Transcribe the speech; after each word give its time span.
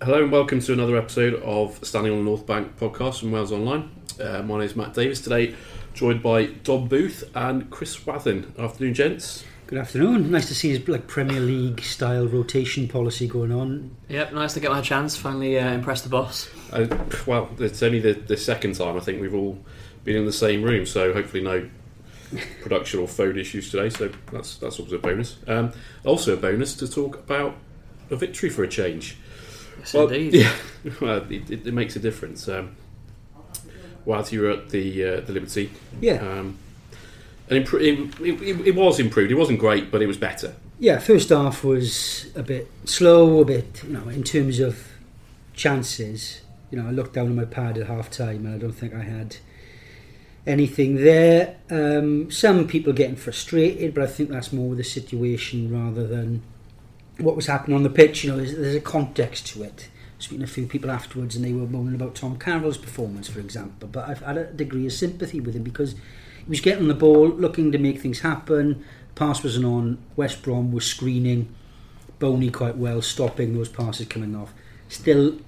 Hello 0.00 0.22
and 0.22 0.30
welcome 0.30 0.60
to 0.60 0.72
another 0.72 0.96
episode 0.96 1.34
of 1.42 1.84
Standing 1.84 2.12
on 2.12 2.18
the 2.18 2.24
North 2.24 2.46
Bank 2.46 2.78
podcast 2.78 3.18
from 3.18 3.32
Wales 3.32 3.50
Online. 3.50 3.90
Uh, 4.22 4.42
my 4.42 4.58
name 4.58 4.60
is 4.60 4.76
Matt 4.76 4.94
Davis. 4.94 5.20
Today, 5.20 5.56
joined 5.92 6.22
by 6.22 6.46
Dom 6.46 6.86
Booth 6.86 7.28
and 7.34 7.68
Chris 7.68 7.96
Wathan. 8.06 8.56
Afternoon, 8.56 8.94
gents. 8.94 9.44
Good 9.66 9.80
afternoon. 9.80 10.30
Nice 10.30 10.46
to 10.46 10.54
see 10.54 10.68
his 10.68 10.86
like 10.86 11.08
Premier 11.08 11.40
League 11.40 11.80
style 11.80 12.28
rotation 12.28 12.86
policy 12.86 13.26
going 13.26 13.50
on. 13.50 13.96
Yep, 14.08 14.34
nice 14.34 14.54
to 14.54 14.60
get 14.60 14.70
my 14.70 14.82
chance. 14.82 15.16
Finally 15.16 15.58
uh, 15.58 15.72
impress 15.72 16.02
the 16.02 16.08
boss. 16.08 16.48
Uh, 16.72 16.86
well, 17.26 17.50
it's 17.58 17.82
only 17.82 17.98
the, 17.98 18.12
the 18.12 18.36
second 18.36 18.76
time 18.76 18.96
I 18.96 19.00
think 19.00 19.20
we've 19.20 19.34
all 19.34 19.58
been 20.04 20.14
in 20.14 20.26
the 20.26 20.32
same 20.32 20.62
room, 20.62 20.86
so 20.86 21.12
hopefully 21.12 21.42
no 21.42 21.68
production 22.62 23.00
or 23.00 23.08
phone 23.08 23.36
issues 23.36 23.68
today. 23.68 23.90
So 23.90 24.12
that's 24.30 24.58
that's 24.58 24.78
always 24.78 24.92
a 24.92 24.98
bonus. 24.98 25.38
Um, 25.48 25.72
also 26.04 26.34
a 26.34 26.36
bonus 26.36 26.76
to 26.76 26.86
talk 26.86 27.16
about 27.16 27.56
a 28.10 28.16
victory 28.16 28.48
for 28.48 28.62
a 28.62 28.68
change. 28.68 29.16
Yes, 29.78 29.94
Well, 29.94 30.08
indeed. 30.08 30.34
Yeah, 30.34 30.54
well, 31.00 31.26
it, 31.30 31.50
it, 31.50 31.74
makes 31.74 31.96
a 31.96 31.98
difference. 31.98 32.48
Um, 32.48 32.76
whilst 34.04 34.32
you 34.32 34.42
were 34.42 34.50
at 34.50 34.70
the 34.70 35.04
uh, 35.04 35.20
the 35.20 35.32
Liberty, 35.32 35.70
Yeah, 36.00 36.14
um, 36.14 36.58
and 37.48 37.58
it, 37.58 37.72
it, 37.74 38.66
it 38.68 38.74
was 38.74 39.00
improved. 39.00 39.30
It 39.30 39.36
wasn't 39.36 39.58
great, 39.58 39.90
but 39.90 40.02
it 40.02 40.06
was 40.06 40.16
better. 40.16 40.54
yeah. 40.78 40.98
First 40.98 41.30
half 41.30 41.64
was 41.64 42.26
a 42.36 42.42
bit 42.42 42.68
slow, 42.84 43.40
a 43.40 43.44
bit 43.44 43.82
you 43.84 43.90
know 43.92 44.08
in 44.08 44.22
terms 44.22 44.60
of 44.60 44.88
chances. 45.54 46.40
You 46.70 46.78
know, 46.78 46.88
I 46.88 46.90
looked 46.90 47.14
down 47.14 47.28
at 47.28 47.34
my 47.34 47.46
pad 47.46 47.78
at 47.78 47.86
half 47.86 48.10
time, 48.10 48.44
and 48.44 48.54
I 48.54 48.58
don't 48.58 48.72
think 48.72 48.92
I 48.94 49.02
had 49.02 49.36
anything 50.46 50.96
there. 50.96 51.56
Um, 51.70 52.30
some 52.30 52.66
people 52.66 52.92
getting 52.92 53.16
frustrated, 53.16 53.94
but 53.94 54.04
I 54.04 54.06
think 54.06 54.28
that's 54.30 54.52
more 54.52 54.74
the 54.74 54.84
situation 54.84 55.72
rather 55.72 56.06
than 56.06 56.42
what 57.18 57.36
was 57.36 57.46
happening 57.46 57.76
on 57.76 57.82
the 57.82 57.90
pitch. 57.90 58.24
You 58.24 58.30
know, 58.30 58.36
there's, 58.36 58.56
there's 58.56 58.74
a 58.74 58.80
context 58.80 59.46
to 59.48 59.62
it. 59.62 59.88
Speaking 60.18 60.38
to 60.38 60.44
a 60.44 60.48
few 60.48 60.66
people 60.66 60.90
afterwards, 60.90 61.36
and 61.36 61.44
they 61.44 61.52
were 61.52 61.66
moaning 61.66 61.94
about 61.94 62.16
Tom 62.16 62.38
Carroll's 62.38 62.76
performance, 62.78 63.28
for 63.28 63.38
example. 63.38 63.88
But 63.90 64.08
I've 64.08 64.20
had 64.20 64.36
a 64.36 64.52
degree 64.52 64.86
of 64.86 64.92
sympathy 64.92 65.38
with 65.38 65.54
him 65.54 65.62
because 65.62 65.92
he 65.92 66.48
was 66.48 66.60
getting 66.60 66.88
the 66.88 66.94
ball, 66.94 67.28
looking 67.28 67.70
to 67.70 67.78
make 67.78 68.00
things 68.00 68.20
happen. 68.20 68.84
Pass 69.14 69.44
wasn't 69.44 69.66
on. 69.66 69.98
West 70.16 70.42
Brom 70.42 70.72
was 70.72 70.84
screening 70.84 71.54
Boney 72.18 72.50
quite 72.50 72.76
well, 72.76 73.00
stopping 73.00 73.54
those 73.54 73.68
passes 73.68 74.08
coming 74.08 74.34
off. 74.34 74.52
Still, 74.88 75.38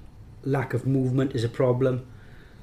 lack 0.43 0.73
of 0.73 0.87
movement 0.87 1.35
is 1.35 1.43
a 1.43 1.49
problem, 1.49 2.05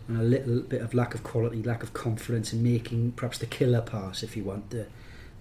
and 0.06 0.18
a 0.18 0.22
little 0.22 0.60
bit 0.60 0.80
of 0.80 0.94
lack 0.94 1.14
of 1.14 1.22
quality, 1.22 1.62
lack 1.62 1.82
of 1.82 1.92
confidence 1.92 2.54
in 2.54 2.62
making 2.62 3.12
perhaps 3.12 3.36
the 3.36 3.46
killer 3.46 3.82
pass, 3.82 4.22
if 4.22 4.36
you 4.36 4.44
want 4.44 4.70
the 4.70 4.86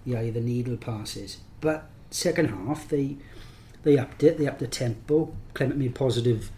the 0.04 0.16
eye 0.16 0.22
of 0.22 0.34
the 0.34 0.40
needle 0.40 0.76
passes. 0.76 1.38
But 1.60 1.88
second 2.10 2.48
half, 2.50 2.88
they 2.88 3.16
they 3.82 3.98
upped 3.98 4.22
it. 4.22 4.38
They 4.38 4.46
upped 4.46 4.60
the 4.60 4.66
tempo. 4.66 5.34
Clement 5.54 5.78
made 5.78 5.94
positive 5.94 6.50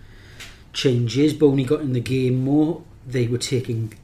changes. 0.72 1.34
Boney 1.34 1.64
got 1.64 1.80
in 1.80 1.92
the 1.92 2.00
game 2.00 2.42
more. 2.42 2.82
They 3.06 3.26
were 3.26 3.38
taking 3.38 3.94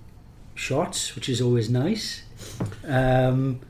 shots, 0.55 1.15
which 1.15 1.29
is 1.29 1.41
always 1.41 1.69
nice. 1.69 2.23
Um, 2.85 3.61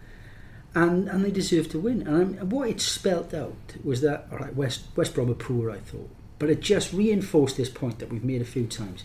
and 0.74 1.08
and 1.08 1.24
they 1.24 1.30
deserved 1.30 1.70
to 1.72 1.78
win. 1.78 2.06
And 2.06 2.52
what 2.52 2.68
it 2.68 2.80
spelt 2.80 3.32
out 3.32 3.56
was 3.82 4.00
that 4.02 4.28
all 4.30 4.38
right, 4.38 4.54
West 4.54 4.84
West 4.94 5.14
Brom 5.14 5.30
are 5.30 5.34
poor, 5.34 5.70
I 5.70 5.78
thought, 5.78 6.10
but 6.38 6.50
it 6.50 6.60
just 6.60 6.92
reinforced 6.92 7.56
this 7.56 7.70
point 7.70 7.98
that 7.98 8.10
we've 8.10 8.24
made 8.24 8.42
a 8.42 8.46
few 8.46 8.66
times. 8.66 9.04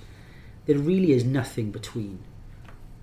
There 0.65 0.77
really 0.77 1.11
is 1.11 1.23
nothing 1.23 1.71
between 1.71 2.19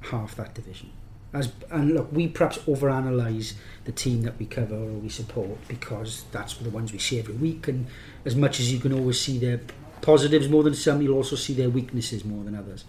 half 0.00 0.36
that 0.36 0.54
division. 0.54 0.90
As 1.38 1.52
and 1.70 1.94
look, 1.94 2.12
we 2.12 2.26
perhaps 2.26 2.58
overanalyze 2.58 3.54
the 3.84 3.92
team 3.92 4.22
that 4.22 4.38
we 4.38 4.46
cover 4.46 4.74
or 4.74 4.92
we 4.92 5.08
support 5.08 5.56
because 5.68 6.24
that's 6.32 6.54
the 6.54 6.70
ones 6.70 6.92
we 6.92 6.98
see 6.98 7.18
every 7.20 7.34
week. 7.34 7.68
And 7.68 7.86
as 8.24 8.34
much 8.34 8.58
as 8.58 8.72
you 8.72 8.80
can 8.80 8.92
always 8.92 9.20
see 9.20 9.38
their 9.38 9.60
positives 10.00 10.48
more 10.48 10.64
than 10.64 10.74
some, 10.74 11.00
you'll 11.00 11.16
also 11.16 11.36
see 11.36 11.54
their 11.54 11.70
weaknesses 11.70 12.24
more 12.24 12.42
than 12.42 12.56
others. 12.56 12.84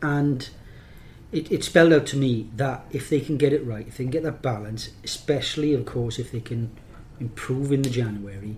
And 0.00 0.48
it, 1.32 1.52
it 1.52 1.64
spelled 1.64 1.92
out 1.92 2.06
to 2.06 2.16
me 2.16 2.48
that 2.56 2.86
if 2.90 3.10
they 3.10 3.20
can 3.20 3.36
get 3.36 3.52
it 3.52 3.66
right, 3.66 3.86
if 3.86 3.98
they 3.98 4.04
can 4.04 4.10
get 4.10 4.22
that 4.22 4.40
balance, 4.40 4.90
especially 5.04 5.74
of 5.74 5.84
course 5.84 6.18
if 6.18 6.32
they 6.32 6.40
can 6.40 6.70
improve 7.20 7.72
in 7.72 7.82
the 7.82 7.90
January, 7.90 8.56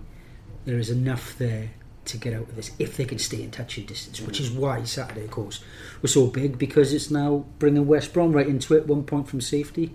there 0.63 0.77
is 0.77 0.89
enough 0.89 1.37
there 1.37 1.71
to 2.09 2.17
get 2.17 2.33
out 2.33 2.41
of 2.41 2.55
this 2.55 2.71
if 2.79 2.97
they 2.97 3.05
can 3.05 3.19
stay 3.19 3.43
in 3.43 3.51
touching 3.51 3.85
distance, 3.85 4.21
which 4.21 4.39
is 4.39 4.51
why 4.51 4.83
Saturday, 4.83 5.25
of 5.25 5.31
course, 5.31 5.63
was 6.01 6.13
so 6.13 6.27
big 6.27 6.57
because 6.57 6.93
it's 6.93 7.11
now 7.11 7.45
bringing 7.59 7.87
West 7.87 8.13
Brom 8.13 8.31
right 8.31 8.47
into 8.47 8.75
it, 8.75 8.87
one 8.87 9.03
point 9.03 9.27
from 9.27 9.41
safety, 9.41 9.93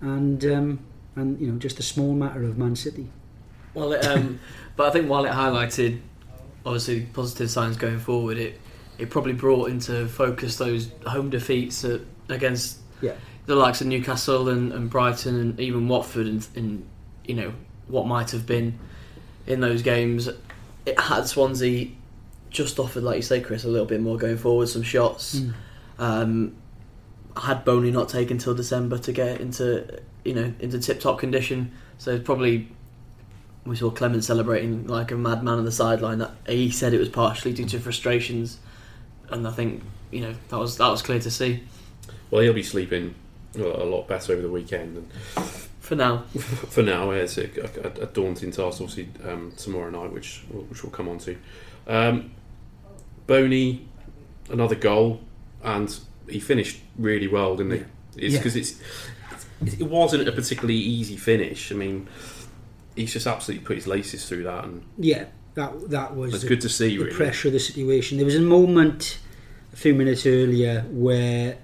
and 0.00 0.44
um, 0.44 0.80
and 1.16 1.40
you 1.40 1.50
know 1.50 1.58
just 1.58 1.78
a 1.78 1.82
small 1.82 2.14
matter 2.14 2.42
of 2.44 2.56
Man 2.56 2.76
City. 2.76 3.08
Well, 3.74 3.92
it, 3.92 4.04
um, 4.04 4.40
but 4.76 4.88
I 4.88 4.90
think 4.90 5.08
while 5.08 5.24
it 5.24 5.32
highlighted 5.32 6.00
obviously 6.64 7.02
positive 7.12 7.50
signs 7.50 7.76
going 7.76 7.98
forward, 7.98 8.38
it 8.38 8.60
it 8.98 9.10
probably 9.10 9.32
brought 9.32 9.70
into 9.70 10.06
focus 10.08 10.56
those 10.56 10.90
home 11.06 11.30
defeats 11.30 11.84
at, 11.84 12.02
against 12.28 12.78
Yeah, 13.00 13.14
the 13.46 13.56
likes 13.56 13.80
of 13.80 13.88
Newcastle 13.88 14.48
and, 14.48 14.72
and 14.72 14.88
Brighton 14.88 15.34
and 15.34 15.60
even 15.60 15.88
Watford 15.88 16.26
and, 16.26 16.46
and 16.54 16.86
you 17.24 17.34
know 17.34 17.52
what 17.88 18.06
might 18.06 18.30
have 18.30 18.46
been 18.46 18.78
in 19.46 19.60
those 19.60 19.82
games. 19.82 20.28
It 20.86 20.98
had 20.98 21.26
Swansea 21.26 21.90
just 22.50 22.78
offered, 22.78 23.02
like 23.02 23.16
you 23.16 23.22
say, 23.22 23.40
Chris, 23.40 23.64
a 23.64 23.68
little 23.68 23.86
bit 23.86 24.00
more 24.00 24.16
going 24.16 24.36
forward, 24.36 24.68
some 24.68 24.82
shots. 24.82 25.36
Mm. 25.36 25.52
Um, 25.98 26.56
had 27.36 27.64
Boney 27.64 27.90
not 27.90 28.08
taken 28.08 28.38
till 28.38 28.54
December 28.54 28.98
to 28.98 29.12
get 29.12 29.40
into 29.40 30.00
you 30.24 30.34
know 30.34 30.52
into 30.58 30.78
tip 30.78 31.00
top 31.00 31.18
condition, 31.18 31.72
so 31.98 32.18
probably 32.18 32.68
we 33.64 33.76
saw 33.76 33.90
Clement 33.90 34.24
celebrating 34.24 34.86
like 34.86 35.12
a 35.12 35.16
madman 35.16 35.58
on 35.58 35.64
the 35.64 35.72
sideline. 35.72 36.18
That 36.18 36.32
he 36.46 36.70
said 36.70 36.92
it 36.92 36.98
was 36.98 37.08
partially 37.08 37.52
due 37.52 37.66
to 37.66 37.78
frustrations, 37.78 38.58
and 39.30 39.46
I 39.46 39.52
think 39.52 39.82
you 40.10 40.22
know 40.22 40.34
that 40.48 40.58
was 40.58 40.76
that 40.78 40.88
was 40.88 41.02
clear 41.02 41.20
to 41.20 41.30
see 41.30 41.62
Well, 42.30 42.42
he'll 42.42 42.52
be 42.52 42.62
sleeping 42.62 43.14
a 43.56 43.62
a 43.62 43.84
lot 43.84 44.08
better 44.08 44.32
over 44.32 44.42
the 44.42 44.50
weekend. 44.50 44.96
And 44.96 45.08
for 45.90 45.96
now. 45.96 46.18
for 46.70 46.84
now, 46.84 47.10
it's 47.10 47.36
a, 47.36 47.46
a, 47.84 48.04
a 48.04 48.06
daunting 48.06 48.52
task, 48.52 48.80
obviously, 48.80 49.08
um, 49.28 49.52
tomorrow 49.56 49.90
night, 49.90 50.12
which 50.12 50.42
which 50.68 50.84
we'll 50.84 50.92
come 50.92 51.08
on 51.08 51.18
to. 51.18 51.36
Um, 51.88 52.30
Boney, 53.26 53.88
another 54.50 54.76
goal, 54.76 55.20
and 55.64 55.92
he 56.28 56.38
finished 56.38 56.78
really 56.96 57.26
well, 57.26 57.56
didn't 57.56 57.72
he? 57.72 57.84
It's 58.26 58.36
because 58.36 58.54
it's, 58.54 58.80
it's 59.62 59.74
it 59.80 59.88
wasn't 59.88 60.28
a 60.28 60.32
particularly 60.32 60.76
easy 60.78 61.16
finish. 61.16 61.72
I 61.72 61.74
mean, 61.74 62.06
he's 62.94 63.12
just 63.12 63.26
absolutely 63.26 63.66
put 63.66 63.74
his 63.76 63.88
laces 63.88 64.28
through 64.28 64.44
that, 64.44 64.64
and 64.64 64.84
yeah, 64.96 65.24
that 65.54 65.90
that 65.90 66.14
was 66.14 66.34
it's 66.34 66.42
the- 66.44 66.48
good 66.48 66.60
to 66.60 66.68
see. 66.68 66.96
the 66.96 67.04
Really, 67.04 67.16
pressure 67.16 67.48
of 67.48 67.54
the 67.54 67.58
situation. 67.60 68.16
There 68.18 68.24
was 68.26 68.36
a 68.36 68.40
moment 68.40 69.18
a 69.72 69.76
few 69.76 69.94
minutes 69.94 70.24
earlier 70.24 70.82
where 70.90 71.58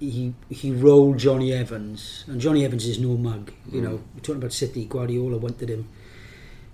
he 0.00 0.34
he 0.50 0.70
rolled 0.70 1.18
Jonny 1.18 1.52
Evans, 1.52 2.24
and 2.26 2.40
Jonny 2.40 2.64
Evans 2.64 2.86
is 2.86 2.98
no 2.98 3.16
mug. 3.16 3.52
You 3.72 3.80
Mm. 3.80 3.84
know, 3.84 4.00
we're 4.14 4.20
talking 4.22 4.36
about 4.42 4.52
City. 4.52 4.84
Guardiola 4.84 5.38
wanted 5.38 5.68
him 5.70 5.88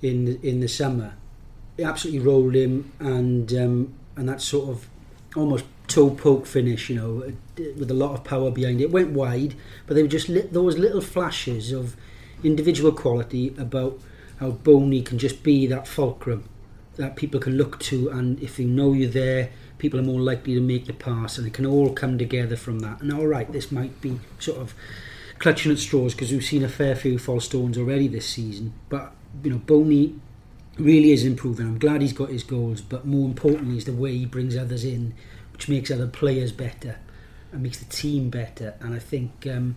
in 0.02 0.24
the, 0.26 0.38
in 0.48 0.60
the 0.60 0.68
summer. 0.68 1.14
He 1.76 1.84
absolutely 1.84 2.20
rolled 2.20 2.54
him, 2.54 2.92
and 3.00 3.52
um, 3.54 3.94
and 4.16 4.28
that 4.28 4.40
sort 4.40 4.68
of 4.70 4.88
almost 5.36 5.64
toe 5.88 6.10
poke 6.10 6.46
finish. 6.46 6.88
You 6.90 6.96
know, 6.96 7.32
with 7.78 7.90
a 7.90 7.94
lot 7.94 8.12
of 8.14 8.24
power 8.24 8.50
behind 8.50 8.80
it. 8.80 8.90
Went 8.90 9.10
wide, 9.10 9.54
but 9.86 9.94
they 9.94 10.02
were 10.02 10.08
just 10.08 10.28
lit, 10.28 10.52
those 10.52 10.78
little 10.78 11.00
flashes 11.00 11.72
of 11.72 11.96
individual 12.42 12.92
quality 12.92 13.54
about 13.58 13.98
how 14.40 14.50
Boney 14.50 15.00
can 15.02 15.18
just 15.18 15.42
be 15.42 15.66
that 15.68 15.86
fulcrum 15.88 16.48
that 16.96 17.16
people 17.16 17.40
can 17.40 17.56
look 17.56 17.80
to, 17.80 18.08
and 18.10 18.40
if 18.40 18.56
they 18.56 18.64
know 18.64 18.92
you're 18.92 19.08
there, 19.10 19.50
people 19.84 20.00
are 20.00 20.02
more 20.02 20.22
likely 20.22 20.54
to 20.54 20.62
make 20.62 20.86
the 20.86 20.94
pass, 20.94 21.36
and 21.36 21.46
it 21.46 21.52
can 21.52 21.66
all 21.66 21.92
come 21.92 22.16
together 22.16 22.56
from 22.56 22.78
that. 22.78 23.02
And 23.02 23.12
all 23.12 23.26
right, 23.26 23.52
this 23.52 23.70
might 23.70 24.00
be 24.00 24.18
sort 24.38 24.56
of 24.56 24.74
clutching 25.38 25.70
at 25.70 25.76
straws 25.78 26.14
because 26.14 26.32
we've 26.32 26.42
seen 26.42 26.64
a 26.64 26.70
fair 26.70 26.96
few 26.96 27.18
false 27.18 27.44
stones 27.44 27.76
already 27.76 28.08
this 28.08 28.26
season. 28.26 28.72
But 28.88 29.12
you 29.42 29.50
know, 29.50 29.58
Boney 29.58 30.14
really 30.78 31.12
is 31.12 31.26
improving. 31.26 31.66
I'm 31.66 31.78
glad 31.78 32.00
he's 32.00 32.14
got 32.14 32.30
his 32.30 32.44
goals, 32.44 32.80
but 32.80 33.04
more 33.04 33.26
importantly 33.26 33.76
is 33.76 33.84
the 33.84 33.92
way 33.92 34.16
he 34.16 34.24
brings 34.24 34.56
others 34.56 34.86
in, 34.86 35.12
which 35.52 35.68
makes 35.68 35.90
other 35.90 36.06
players 36.06 36.50
better 36.50 36.96
and 37.52 37.62
makes 37.62 37.78
the 37.78 37.84
team 37.84 38.30
better. 38.30 38.76
And 38.80 38.94
I 38.94 38.98
think. 38.98 39.46
Um, 39.46 39.76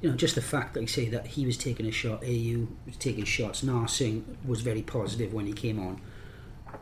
you 0.00 0.10
know, 0.10 0.16
just 0.16 0.34
the 0.34 0.42
fact 0.42 0.74
that 0.74 0.80
you 0.80 0.88
say 0.88 1.08
that 1.10 1.28
he 1.28 1.46
was 1.46 1.56
taking 1.56 1.86
a 1.86 1.92
shot, 1.92 2.22
Ayew 2.22 2.66
was 2.84 2.96
taking 2.96 3.22
shots, 3.22 3.62
Narsingh 3.62 4.24
was 4.44 4.60
very 4.60 4.82
positive 4.82 5.32
when 5.32 5.46
he 5.46 5.52
came 5.52 5.78
on. 5.78 6.00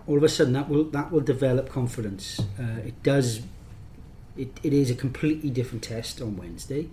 All 0.07 0.17
of 0.17 0.23
a 0.23 0.29
sudden 0.29 0.53
that 0.55 0.69
will 0.69 0.85
that 0.85 1.11
will 1.13 1.21
develop 1.21 1.69
confidence. 1.69 2.41
Uh, 2.59 2.81
it 2.85 3.03
does. 3.03 3.43
It, 4.37 4.59
it 4.63 4.73
is 4.73 4.91
a 4.91 4.95
completely 4.95 5.51
different 5.51 5.85
test 5.85 6.21
on 6.21 6.37
Wednesday. 6.37 6.89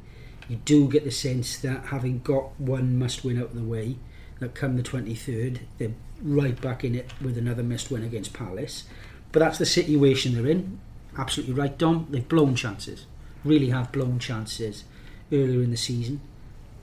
You 0.49 0.57
do 0.57 0.87
get 0.87 1.03
the 1.03 1.11
sense 1.11 1.57
that 1.59 1.85
having 1.87 2.19
got 2.19 2.59
one 2.59 2.97
must 2.97 3.23
win 3.23 3.37
out 3.37 3.49
of 3.49 3.55
the 3.55 3.63
way, 3.63 3.97
that 4.39 4.55
come 4.55 4.77
the 4.77 4.83
23rd, 4.83 5.59
they're 5.77 5.93
right 6.21 6.59
back 6.59 6.83
in 6.83 6.95
it 6.95 7.11
with 7.21 7.37
another 7.37 7.63
must 7.63 7.91
win 7.91 8.03
against 8.03 8.33
Palace. 8.33 8.85
But 9.31 9.39
that's 9.39 9.57
the 9.57 9.65
situation 9.65 10.35
they're 10.35 10.51
in. 10.51 10.79
Absolutely 11.17 11.53
right, 11.53 11.77
Dom. 11.77 12.07
They've 12.09 12.27
blown 12.27 12.55
chances. 12.55 13.05
Really 13.43 13.69
have 13.69 13.91
blown 13.91 14.19
chances 14.19 14.83
earlier 15.31 15.61
in 15.61 15.71
the 15.71 15.77
season. 15.77 16.21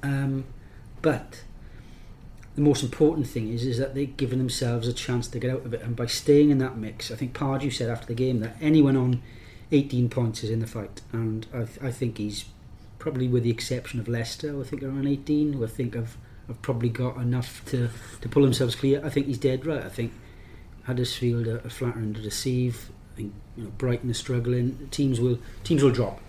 Um, 0.02 0.44
but 1.00 1.42
the 2.54 2.60
most 2.60 2.82
important 2.82 3.26
thing 3.26 3.52
is 3.52 3.64
is 3.66 3.78
that 3.78 3.94
they've 3.94 4.16
given 4.16 4.38
themselves 4.38 4.86
a 4.86 4.92
chance 4.92 5.26
to 5.28 5.38
get 5.38 5.50
out 5.50 5.64
of 5.64 5.74
it, 5.74 5.82
and 5.82 5.96
by 5.96 6.06
staying 6.06 6.50
in 6.50 6.58
that 6.58 6.76
mix, 6.76 7.10
I 7.10 7.16
think 7.16 7.34
Pardew 7.34 7.72
said 7.72 7.88
after 7.88 8.06
the 8.06 8.14
game 8.14 8.40
that 8.40 8.56
anyone 8.60 8.96
on 8.96 9.22
18 9.72 10.08
points 10.08 10.44
is 10.44 10.50
in 10.50 10.60
the 10.60 10.66
fight, 10.66 11.00
and 11.12 11.46
I, 11.52 11.86
I 11.86 11.90
think 11.90 12.18
he's 12.18 12.44
probably 12.98 13.28
with 13.28 13.42
the 13.42 13.50
exception 13.50 14.00
of 14.00 14.08
Leicester, 14.08 14.50
who 14.50 14.62
I 14.62 14.64
think 14.64 14.82
are 14.82 14.88
on 14.88 15.06
18, 15.06 15.54
who 15.54 15.64
I 15.64 15.66
think 15.66 15.94
have, 15.94 16.16
have 16.46 16.62
probably 16.62 16.88
got 16.88 17.16
enough 17.16 17.64
to, 17.66 17.90
to 18.20 18.28
pull 18.28 18.42
themselves 18.42 18.76
clear. 18.76 19.04
I 19.04 19.10
think 19.10 19.26
he's 19.26 19.38
dead 19.38 19.66
right. 19.66 19.82
I 19.82 19.88
think 19.88 20.12
Huddersfield 20.84 21.46
are, 21.48 21.58
are 21.58 21.70
flattering 21.70 22.14
to 22.14 22.22
deceive. 22.22 22.90
I 23.12 23.16
think 23.16 23.34
you 23.56 23.64
know 23.64 23.70
Brighton 23.76 24.10
are 24.10 24.14
struggling. 24.14 24.88
Teams 24.90 25.20
will 25.20 25.38
teams 25.64 25.82
will 25.82 25.90
drop. 25.90 26.20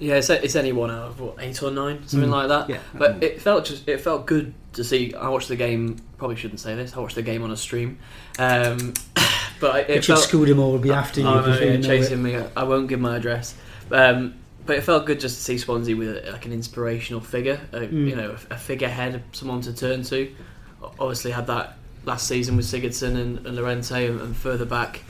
Yeah, 0.00 0.14
it's, 0.14 0.30
it's 0.30 0.56
any 0.56 0.72
one 0.72 0.90
out 0.90 1.08
of 1.08 1.20
what 1.20 1.36
eight 1.40 1.62
or 1.62 1.70
nine, 1.70 2.06
something 2.08 2.28
Mm. 2.28 2.32
like 2.32 2.48
that. 2.48 2.70
Yeah. 2.70 2.78
But 2.94 3.22
it 3.22 3.40
felt 3.42 3.64
just 3.66 3.86
it 3.88 4.00
felt 4.00 4.26
good 4.26 4.54
to 4.72 4.82
see. 4.82 5.14
I 5.14 5.28
watched 5.28 5.48
the 5.48 5.56
game. 5.56 5.96
Probably 6.18 6.36
shouldn't 6.36 6.60
say 6.60 6.74
this. 6.74 6.96
I 6.96 7.00
watched 7.00 7.14
the 7.16 7.22
game 7.22 7.42
on 7.42 7.50
a 7.50 7.56
stream, 7.56 7.98
um, 8.38 8.94
but 9.60 9.76
it, 9.80 9.90
it 9.90 9.94
Richard 9.96 10.14
felt. 10.14 10.24
Scudamore 10.24 10.72
will 10.72 10.78
be 10.78 10.90
after 10.90 11.20
you. 11.20 11.26
Oh, 11.26 11.40
no, 11.40 11.58
yeah, 11.58 11.72
you 11.72 11.82
chasing 11.82 12.18
it. 12.26 12.38
me. 12.40 12.44
I 12.56 12.64
won't 12.64 12.88
give 12.88 13.00
my 13.00 13.16
address. 13.16 13.54
Um, 13.90 14.34
but 14.66 14.76
it 14.76 14.82
felt 14.84 15.04
good 15.06 15.18
just 15.20 15.36
to 15.36 15.42
see 15.42 15.58
Swansea 15.58 15.96
with 15.96 16.28
like 16.28 16.46
an 16.46 16.52
inspirational 16.52 17.20
figure, 17.20 17.60
a, 17.72 17.80
Mm. 17.80 18.08
you 18.10 18.16
know, 18.16 18.36
a, 18.50 18.54
a 18.54 18.58
figurehead, 18.58 19.22
someone 19.32 19.60
to 19.62 19.72
turn 19.74 20.02
to. 20.04 20.32
O- 20.82 20.92
Obviously, 20.98 21.30
had 21.32 21.46
that 21.48 21.76
last 22.04 22.26
season 22.28 22.56
with 22.56 22.66
Sigurdsson 22.66 23.16
and, 23.16 23.46
and 23.46 23.56
Llorente, 23.56 24.06
and, 24.06 24.20
and 24.20 24.36
further 24.36 24.64
back 24.66 25.02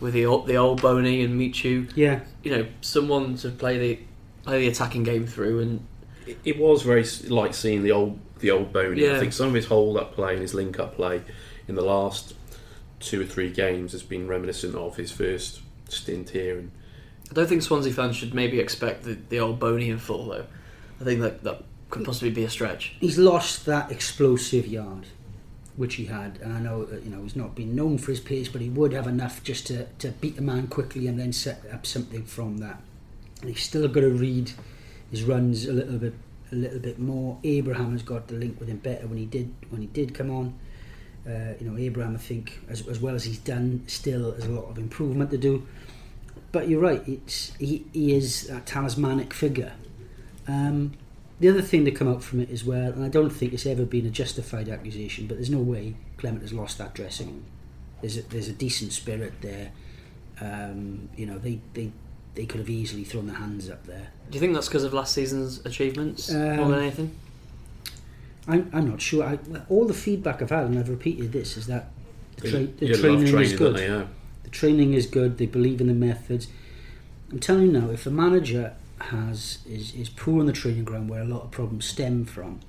with 0.00 0.14
the 0.14 0.26
old, 0.26 0.46
the 0.48 0.56
old 0.56 0.82
Boney 0.82 1.22
and 1.22 1.38
Michu. 1.38 1.86
Yeah, 1.94 2.20
You 2.42 2.50
know, 2.56 2.66
someone 2.80 3.36
to 3.38 3.50
play 3.50 3.78
the 3.78 3.98
play 4.44 4.60
the 4.60 4.68
attacking 4.68 5.02
game 5.04 5.26
through, 5.26 5.60
and 5.60 5.86
It, 6.26 6.38
it 6.44 6.58
was 6.58 6.82
very 6.82 7.04
like 7.28 7.54
seeing 7.54 7.82
the 7.82 7.92
old 7.92 8.18
the 8.40 8.50
old 8.50 8.72
Boney. 8.72 9.02
Yeah. 9.02 9.16
I 9.16 9.18
think 9.20 9.32
some 9.32 9.48
of 9.48 9.54
his 9.54 9.66
hold 9.66 9.96
up 9.96 10.14
play 10.14 10.32
and 10.32 10.42
his 10.42 10.54
link 10.54 10.78
up 10.78 10.96
play 10.96 11.22
in 11.68 11.74
the 11.74 11.82
last 11.82 12.34
two 13.00 13.20
or 13.20 13.24
three 13.24 13.50
games 13.50 13.92
has 13.92 14.02
been 14.02 14.26
reminiscent 14.28 14.74
of 14.74 14.96
his 14.96 15.10
first 15.10 15.60
stint 15.88 16.30
here. 16.30 16.58
And 16.58 16.70
I 17.30 17.34
don't 17.34 17.46
think 17.48 17.62
Swansea 17.62 17.92
fans 17.92 18.16
should 18.16 18.34
maybe 18.34 18.60
expect 18.60 19.04
the, 19.04 19.14
the 19.28 19.40
old 19.40 19.58
Boney 19.60 19.88
in 19.90 19.98
full 19.98 20.26
though. 20.26 20.46
I 21.00 21.04
think 21.04 21.20
that 21.20 21.42
that 21.44 21.62
could 21.90 22.04
possibly 22.04 22.30
be 22.30 22.44
a 22.44 22.50
stretch. 22.50 22.94
he's 23.00 23.18
lost 23.18 23.66
that 23.66 23.90
explosive 23.92 24.66
yard, 24.66 25.06
which 25.76 25.94
he 25.94 26.06
had. 26.06 26.38
And 26.42 26.52
I 26.52 26.58
know 26.60 26.88
you 27.04 27.10
know 27.10 27.22
he's 27.22 27.36
not 27.36 27.54
been 27.54 27.74
known 27.76 27.98
for 27.98 28.10
his 28.10 28.20
pace, 28.20 28.48
but 28.48 28.60
he 28.60 28.68
would 28.68 28.92
have 28.92 29.06
enough 29.06 29.42
just 29.44 29.66
to, 29.68 29.86
to 30.00 30.08
beat 30.08 30.36
the 30.36 30.42
man 30.42 30.66
quickly 30.66 31.06
and 31.06 31.18
then 31.18 31.32
set 31.32 31.62
up 31.72 31.86
something 31.86 32.24
from 32.24 32.58
that. 32.58 32.80
He's 33.46 33.62
still 33.62 33.86
got 33.88 34.00
to 34.00 34.10
read 34.10 34.52
his 35.10 35.22
runs 35.22 35.66
a 35.66 35.72
little 35.72 35.98
bit 35.98 36.14
a 36.52 36.54
little 36.54 36.78
bit 36.78 36.98
more. 36.98 37.38
Abraham 37.44 37.92
has 37.92 38.02
got 38.02 38.28
the 38.28 38.34
link 38.34 38.60
with 38.60 38.68
him 38.68 38.78
better 38.78 39.06
when 39.06 39.18
he 39.18 39.26
did 39.26 39.54
when 39.70 39.80
he 39.80 39.88
did 39.88 40.14
come 40.14 40.30
on. 40.30 40.58
Uh, 41.26 41.54
you 41.58 41.66
know, 41.66 41.78
Abraham, 41.78 42.14
I 42.14 42.18
think, 42.18 42.60
as, 42.68 42.86
as 42.86 43.00
well 43.00 43.14
as 43.14 43.24
he's 43.24 43.38
done, 43.38 43.82
still 43.86 44.32
has 44.32 44.44
a 44.44 44.50
lot 44.50 44.68
of 44.68 44.76
improvement 44.76 45.30
to 45.30 45.38
do. 45.38 45.66
But 46.52 46.68
you're 46.68 46.80
right; 46.80 47.02
it's 47.08 47.54
he, 47.54 47.86
he 47.92 48.14
is 48.14 48.50
a 48.50 48.60
talismanic 48.60 49.32
figure. 49.32 49.72
Um, 50.46 50.92
the 51.40 51.48
other 51.48 51.62
thing 51.62 51.84
to 51.86 51.90
come 51.90 52.08
out 52.08 52.22
from 52.22 52.40
it 52.40 52.50
as 52.50 52.64
well, 52.64 52.92
and 52.92 53.04
I 53.04 53.08
don't 53.08 53.30
think 53.30 53.52
it's 53.52 53.66
ever 53.66 53.84
been 53.84 54.06
a 54.06 54.10
justified 54.10 54.68
accusation, 54.68 55.26
but 55.26 55.36
there's 55.36 55.50
no 55.50 55.58
way 55.58 55.96
Clement 56.16 56.42
has 56.42 56.52
lost 56.52 56.78
that 56.78 56.94
dressing. 56.94 57.44
There's 58.00 58.18
a, 58.18 58.22
there's 58.22 58.48
a 58.48 58.52
decent 58.52 58.92
spirit 58.92 59.32
there. 59.40 59.72
Um, 60.40 61.08
you 61.16 61.26
know, 61.26 61.38
they, 61.38 61.60
they 61.72 61.90
they 62.34 62.46
could 62.46 62.60
have 62.60 62.70
easily 62.70 63.04
thrown 63.04 63.26
their 63.26 63.36
hands 63.36 63.70
up 63.70 63.86
there. 63.86 64.08
Do 64.30 64.34
you 64.36 64.40
think 64.40 64.54
that's 64.54 64.68
because 64.68 64.84
of 64.84 64.92
last 64.92 65.14
season's 65.14 65.64
achievements 65.64 66.30
more 66.30 66.62
Um, 66.64 66.70
than 66.70 66.80
anything? 66.80 67.16
I'm, 68.46 68.70
I'm 68.72 68.90
not 68.90 69.00
sure. 69.00 69.24
I, 69.24 69.38
all 69.68 69.86
the 69.86 69.94
feedback 69.94 70.42
I've 70.42 70.50
had, 70.50 70.66
and 70.66 70.78
I've 70.78 70.88
repeated 70.88 71.32
this, 71.32 71.56
is 71.56 71.66
that 71.68 71.90
the, 72.36 72.50
tra- 72.50 72.66
the 72.66 72.86
you 72.86 72.92
love 72.96 73.00
training, 73.00 73.40
is 73.40 73.52
good. 73.54 73.76
they. 73.76 73.86
The 74.42 74.50
training 74.50 74.92
is 74.94 75.06
good. 75.06 75.38
They 75.38 75.46
believe 75.46 75.80
in 75.80 75.86
the 75.86 75.94
methods. 75.94 76.48
I'm 77.30 77.40
telling 77.40 77.66
you 77.66 77.72
now, 77.72 77.90
if 77.90 78.06
a 78.06 78.10
manager 78.10 78.74
has 79.00 79.58
is, 79.68 79.94
is 79.94 80.08
poor 80.08 80.40
on 80.40 80.46
the 80.46 80.52
training 80.52 80.84
ground, 80.84 81.08
where 81.08 81.22
a 81.22 81.24
lot 81.24 81.42
of 81.42 81.50
problems 81.50 81.84
stem 81.86 82.24
from, 82.24 82.60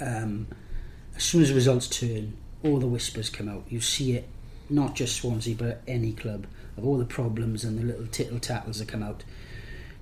um, 0.00 0.46
as 1.16 1.24
soon 1.24 1.42
as 1.42 1.48
the 1.50 1.54
results 1.54 1.86
turn, 1.88 2.36
all 2.64 2.78
the 2.78 2.86
whispers 2.86 3.28
come 3.28 3.48
out. 3.48 3.64
You 3.68 3.80
see 3.80 4.12
it, 4.14 4.28
not 4.70 4.94
just 4.94 5.16
Swansea, 5.16 5.54
but 5.54 5.82
any 5.86 6.12
club, 6.12 6.46
of 6.80 6.86
all 6.86 6.98
the 6.98 7.04
problems 7.04 7.62
and 7.62 7.78
the 7.78 7.84
little 7.84 8.06
tittle 8.06 8.38
tattles 8.38 8.78
that 8.78 8.88
come 8.88 9.02
out. 9.02 9.22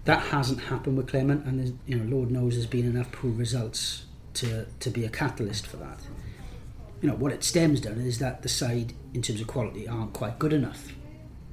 That 0.05 0.21
hasn't 0.29 0.61
happened 0.61 0.97
with 0.97 1.09
Clement, 1.09 1.45
and 1.45 1.79
you 1.87 1.99
know, 1.99 2.17
Lord 2.17 2.31
knows 2.31 2.55
there's 2.55 2.67
been 2.67 2.87
enough 2.87 3.13
poor 3.13 3.31
results 3.31 4.07
to 4.35 4.67
to 4.81 4.91
be 4.91 5.05
a 5.05 5.09
catalyst 5.09 5.67
for 5.67 5.77
that. 5.79 6.01
You 7.03 7.09
know 7.09 7.17
what 7.17 7.33
it 7.33 7.45
stems 7.45 7.81
down 7.81 7.99
is 7.99 8.19
that 8.21 8.43
the 8.43 8.49
side, 8.49 8.93
in 9.13 9.23
terms 9.23 9.41
of 9.41 9.47
quality, 9.47 9.87
aren't 9.87 10.13
quite 10.13 10.39
good 10.39 10.53
enough 10.53 10.93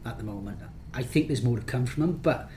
at 0.05 0.17
the 0.17 0.23
moment. 0.23 0.59
I 0.93 1.03
think 1.03 1.27
there's 1.27 1.43
more 1.43 1.59
to 1.59 1.65
come 1.65 1.85
from 1.85 2.01
them, 2.01 2.19
but 2.23 2.49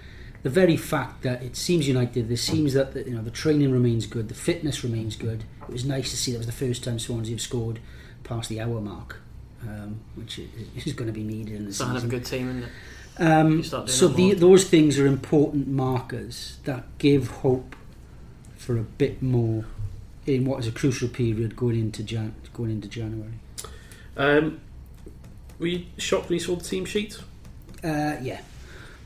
the 0.42 0.50
very 0.50 0.76
fact 0.76 1.22
that 1.22 1.42
it 1.42 1.56
seems 1.56 1.88
United, 1.88 2.28
there 2.28 2.36
seems 2.36 2.74
that 2.74 2.94
the, 2.94 3.02
you 3.04 3.16
know 3.16 3.22
the 3.22 3.30
training 3.30 3.72
remains 3.72 4.06
good, 4.06 4.28
the 4.28 4.34
fitness 4.34 4.84
remains 4.84 5.16
good. 5.16 5.44
It 5.62 5.72
was 5.72 5.84
nice 5.84 6.10
to 6.10 6.16
see 6.16 6.32
that 6.32 6.38
was 6.38 6.46
the 6.46 6.52
first 6.52 6.84
time 6.84 6.98
Swansea 6.98 7.34
have 7.34 7.40
scored 7.40 7.80
past 8.22 8.48
the 8.48 8.60
hour 8.60 8.80
mark, 8.80 9.20
um, 9.62 10.00
which 10.14 10.38
is, 10.38 10.48
is 10.86 10.92
going 10.92 11.06
to 11.08 11.12
be 11.12 11.24
needed 11.24 11.56
in 11.56 11.64
the 11.66 11.72
Sign 11.72 11.96
of 11.96 12.04
a 12.04 12.06
good 12.06 12.24
team, 12.24 12.48
isn't 12.50 12.62
it? 12.64 12.70
Um, 13.20 13.56
You 13.58 13.62
start 13.64 13.86
doing 13.86 13.96
so 13.96 14.08
the, 14.08 14.34
those 14.34 14.64
things 14.64 14.98
are 14.98 15.06
important 15.06 15.66
markers 15.68 16.58
that 16.64 16.84
give 16.98 17.28
hope 17.28 17.74
for 18.56 18.76
a 18.78 18.82
bit 18.82 19.20
more 19.22 19.64
in 20.26 20.44
what 20.44 20.60
is 20.60 20.66
a 20.68 20.72
crucial 20.72 21.08
period 21.08 21.56
going 21.56 21.76
into 21.78 22.02
Jan- 22.02 22.34
going 22.52 22.70
into 22.70 22.86
January. 22.88 23.32
Um, 24.16 24.60
were 25.58 25.66
you 25.68 25.86
shocked 25.96 26.28
when 26.28 26.34
you 26.34 26.40
saw 26.44 26.54
the 26.56 26.64
team 26.64 26.84
sheet? 26.84 27.18
Uh, 27.82 28.16
yeah, 28.22 28.40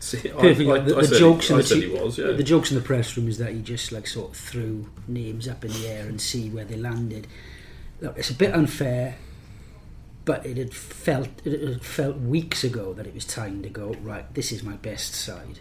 See, 0.00 0.18
I- 0.30 0.32
Perfect. 0.32 0.68
I, 0.70 0.78
the, 0.80 0.96
I 0.98 1.06
the 1.06 1.18
jokes 1.18 1.46
he, 1.48 1.54
in 1.54 1.58
I 1.58 1.62
the, 1.62 1.68
said 1.68 1.80
te- 1.80 1.88
he 1.88 1.94
was. 1.94 2.18
Yeah. 2.18 2.32
the 2.32 2.42
jokes 2.42 2.70
in 2.72 2.76
the 2.76 2.82
press 2.82 3.16
room 3.16 3.28
is 3.28 3.38
that 3.38 3.52
he 3.52 3.60
just 3.62 3.92
like 3.92 4.06
sort 4.06 4.32
of 4.32 4.36
threw 4.36 4.86
names 5.08 5.46
up 5.48 5.64
in 5.64 5.72
the 5.72 5.86
air 5.88 6.06
and 6.06 6.20
see 6.20 6.50
where 6.50 6.64
they 6.64 6.76
landed. 6.76 7.26
Look, 8.00 8.18
it's 8.18 8.30
a 8.30 8.34
bit 8.34 8.52
unfair, 8.52 9.14
but 10.24 10.44
it 10.46 10.56
had 10.56 10.74
felt 10.74 11.28
it 11.44 11.60
had 11.60 11.84
felt 11.84 12.16
weeks 12.18 12.64
ago 12.64 12.92
that 12.94 13.06
it 13.06 13.14
was 13.14 13.24
time 13.24 13.62
to 13.62 13.68
go 13.68 13.94
right. 14.02 14.32
This 14.34 14.52
is 14.52 14.62
my 14.62 14.74
best 14.74 15.14
side, 15.14 15.60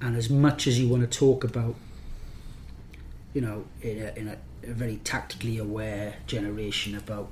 and 0.00 0.16
as 0.16 0.28
much 0.30 0.66
as 0.66 0.78
you 0.78 0.88
want 0.88 1.10
to 1.10 1.18
talk 1.18 1.44
about, 1.44 1.74
you 3.32 3.40
know, 3.40 3.64
in 3.82 4.02
a, 4.02 4.18
in 4.18 4.28
a, 4.28 4.36
a 4.68 4.72
very 4.72 4.96
tactically 4.98 5.58
aware 5.58 6.16
generation 6.26 6.96
about 6.96 7.30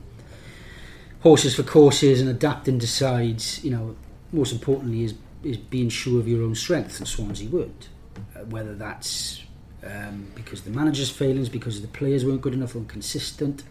horses 1.21 1.55
for 1.55 1.63
courses 1.63 2.21
and 2.21 2.29
adapting 2.29 2.79
to 2.79 2.87
sides, 2.87 3.65
you 3.65 3.71
know, 3.71 3.97
most 4.33 4.53
importantly 4.53 5.05
is 5.05 5.15
is 5.43 5.57
being 5.57 5.89
sure 5.89 6.19
of 6.21 6.29
your 6.29 6.43
own 6.43 6.55
strength 6.55 6.99
and 6.99 7.09
Swansea 7.09 7.49
would. 7.49 7.87
Uh, 8.37 8.45
whether 8.45 8.75
that's 8.75 9.43
um, 9.85 10.29
because 10.35 10.63
the 10.63 10.71
manager's 10.71 11.11
failings, 11.11 11.49
because 11.49 11.83
the 11.83 11.89
players 11.89 12.25
weren't 12.25 12.41
good 12.41 12.55
enough 12.55 12.75
or 12.75 12.85
consistent, 12.85 13.63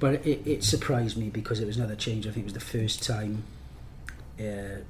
but 0.00 0.26
it, 0.26 0.46
it 0.46 0.64
surprised 0.64 1.16
me 1.16 1.28
because 1.28 1.60
it 1.60 1.66
was 1.66 1.76
another 1.76 1.96
change. 1.96 2.26
I 2.26 2.30
think 2.30 2.44
it 2.44 2.52
was 2.52 2.54
the 2.54 2.60
first 2.60 3.02
time. 3.02 3.44
Uh, 4.38 4.82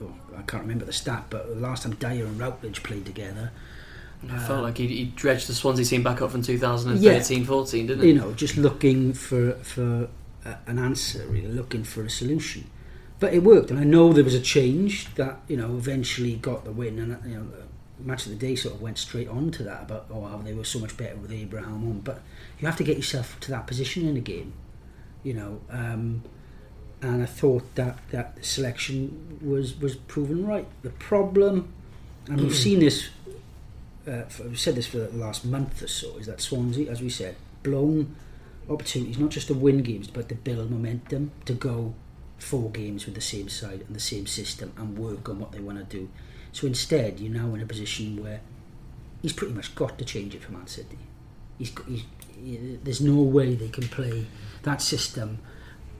oh, 0.00 0.14
I 0.36 0.42
can't 0.42 0.62
remember 0.62 0.84
the 0.84 0.92
stat, 0.92 1.26
but 1.30 1.48
the 1.48 1.60
last 1.60 1.84
time 1.84 1.94
Dyer 1.94 2.24
and 2.24 2.38
Routledge 2.38 2.82
played 2.82 3.06
together, 3.06 3.50
I 4.30 4.38
felt 4.38 4.62
like 4.62 4.78
he, 4.78 4.86
he 4.86 5.04
dredged 5.06 5.48
the 5.48 5.54
Swansea 5.54 5.84
team 5.84 6.02
back 6.02 6.22
up 6.22 6.30
from 6.30 6.42
2013-14, 6.42 7.86
didn't 7.88 8.06
you 8.06 8.14
know, 8.14 8.32
just 8.32 8.56
looking 8.56 9.12
for 9.12 9.52
for 9.54 10.08
a, 10.44 10.56
an 10.66 10.78
answer, 10.78 11.26
really 11.26 11.48
looking 11.48 11.82
for 11.82 12.04
a 12.04 12.10
solution. 12.10 12.70
But 13.18 13.34
it 13.34 13.42
worked, 13.42 13.70
and 13.70 13.78
I 13.78 13.84
know 13.84 14.12
there 14.12 14.24
was 14.24 14.34
a 14.34 14.40
change 14.40 15.12
that 15.14 15.40
you 15.48 15.56
know 15.56 15.76
eventually 15.76 16.36
got 16.36 16.64
the 16.64 16.72
win, 16.72 16.98
and 16.98 17.18
you 17.30 17.36
know, 17.36 17.46
match 18.04 18.26
of 18.26 18.32
the 18.32 18.38
day 18.38 18.54
sort 18.54 18.74
of 18.74 18.82
went 18.82 18.98
straight 18.98 19.28
on 19.28 19.50
to 19.52 19.62
that 19.64 19.82
about 19.82 20.06
oh 20.10 20.24
how 20.24 20.38
they 20.38 20.54
were 20.54 20.64
so 20.64 20.78
much 20.78 20.96
better 20.96 21.16
with 21.16 21.32
Abraham 21.32 21.88
on. 21.88 22.00
But 22.00 22.22
you 22.58 22.66
have 22.66 22.76
to 22.76 22.84
get 22.84 22.96
yourself 22.96 23.38
to 23.40 23.50
that 23.50 23.66
position 23.66 24.06
in 24.06 24.16
a 24.16 24.20
game, 24.20 24.52
you 25.22 25.34
know. 25.34 25.60
Um, 25.70 26.22
and 27.00 27.22
I 27.22 27.26
thought 27.26 27.74
that 27.74 27.98
that 28.10 28.36
the 28.36 28.44
selection 28.44 29.38
was 29.42 29.78
was 29.78 29.96
proven 29.96 30.46
right. 30.46 30.66
The 30.82 30.90
problem, 30.90 31.72
and 32.28 32.40
we've 32.40 32.54
seen 32.54 32.80
this 32.80 33.08
uh, 34.06 34.22
for, 34.22 34.44
we've 34.44 34.60
said 34.60 34.74
this 34.74 34.86
for 34.86 34.98
the 34.98 35.16
last 35.16 35.44
month 35.44 35.82
or 35.82 35.88
so, 35.88 36.16
is 36.16 36.26
that 36.26 36.40
Swansea, 36.40 36.90
as 36.90 37.00
we 37.00 37.08
said, 37.08 37.36
blown 37.62 38.14
opportunities 38.68 39.18
not 39.18 39.30
just 39.30 39.48
to 39.48 39.54
win 39.54 39.82
games 39.82 40.06
but 40.06 40.28
to 40.28 40.34
build 40.34 40.70
momentum, 40.70 41.32
to 41.44 41.52
go 41.52 41.94
four 42.38 42.70
games 42.70 43.06
with 43.06 43.14
the 43.14 43.20
same 43.20 43.48
side 43.48 43.84
and 43.86 43.94
the 43.94 44.00
same 44.00 44.26
system 44.26 44.72
and 44.76 44.98
work 44.98 45.28
on 45.28 45.38
what 45.38 45.52
they 45.52 45.60
want 45.60 45.78
to 45.78 45.84
do. 45.84 46.08
So 46.52 46.66
instead, 46.66 47.18
you're 47.20 47.32
now 47.32 47.54
in 47.54 47.60
a 47.62 47.66
position 47.66 48.22
where 48.22 48.40
he's 49.22 49.32
pretty 49.32 49.54
much 49.54 49.74
got 49.74 49.98
to 49.98 50.04
change 50.04 50.34
it 50.34 50.42
for 50.42 50.52
Man 50.52 50.66
City. 50.66 50.98
He's, 51.58 51.70
got- 51.70 51.86
he's, 51.86 52.04
he- 52.42 52.78
there's 52.82 53.00
no 53.00 53.20
way 53.22 53.54
they 53.54 53.68
can 53.68 53.88
play 53.88 54.26
that 54.62 54.82
system 54.82 55.38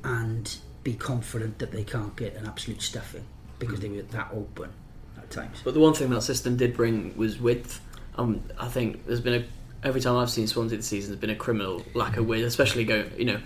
and 0.05 0.57
be 0.85 0.95
confident 0.95 1.59
that 1.59 1.71
they 1.73 1.85
can't 1.85 2.15
get 2.17 2.35
an 2.35 2.47
absolute 2.47 2.83
stuffing 2.83 3.25
because 3.59 3.81
they 3.81 3.89
were 3.89 4.03
that 4.03 4.29
open 4.33 4.71
at 5.17 5.31
times. 5.31 5.61
But 5.65 5.75
the 5.75 5.81
one 5.81 5.95
thing 5.95 6.11
that 6.11 6.23
system 6.23 6.57
did 6.57 6.77
bring 6.77 7.17
was 7.17 7.39
width. 7.39 7.81
Um, 8.17 8.43
I 8.59 8.69
think 8.69 9.07
there's 9.07 9.21
been 9.21 9.43
a 9.43 9.87
every 9.87 10.01
time 10.01 10.17
I've 10.17 10.31
seen 10.31 10.47
Swansea 10.47 10.77
this 10.79 10.87
season, 10.87 11.11
there's 11.13 11.21
been 11.21 11.31
a 11.31 11.37
criminal 11.37 11.85
lack 11.95 12.17
of 12.17 12.27
width, 12.27 12.45
especially 12.45 12.85
going. 12.85 13.11
You 13.17 13.25
know, 13.27 13.41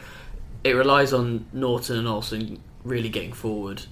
it 0.64 0.72
relies 0.72 1.12
on 1.12 1.46
Naughton 1.52 1.98
and 1.98 2.08
Olsson 2.08 2.58
really 2.84 3.08
getting 3.10 3.32
forward. 3.32 3.82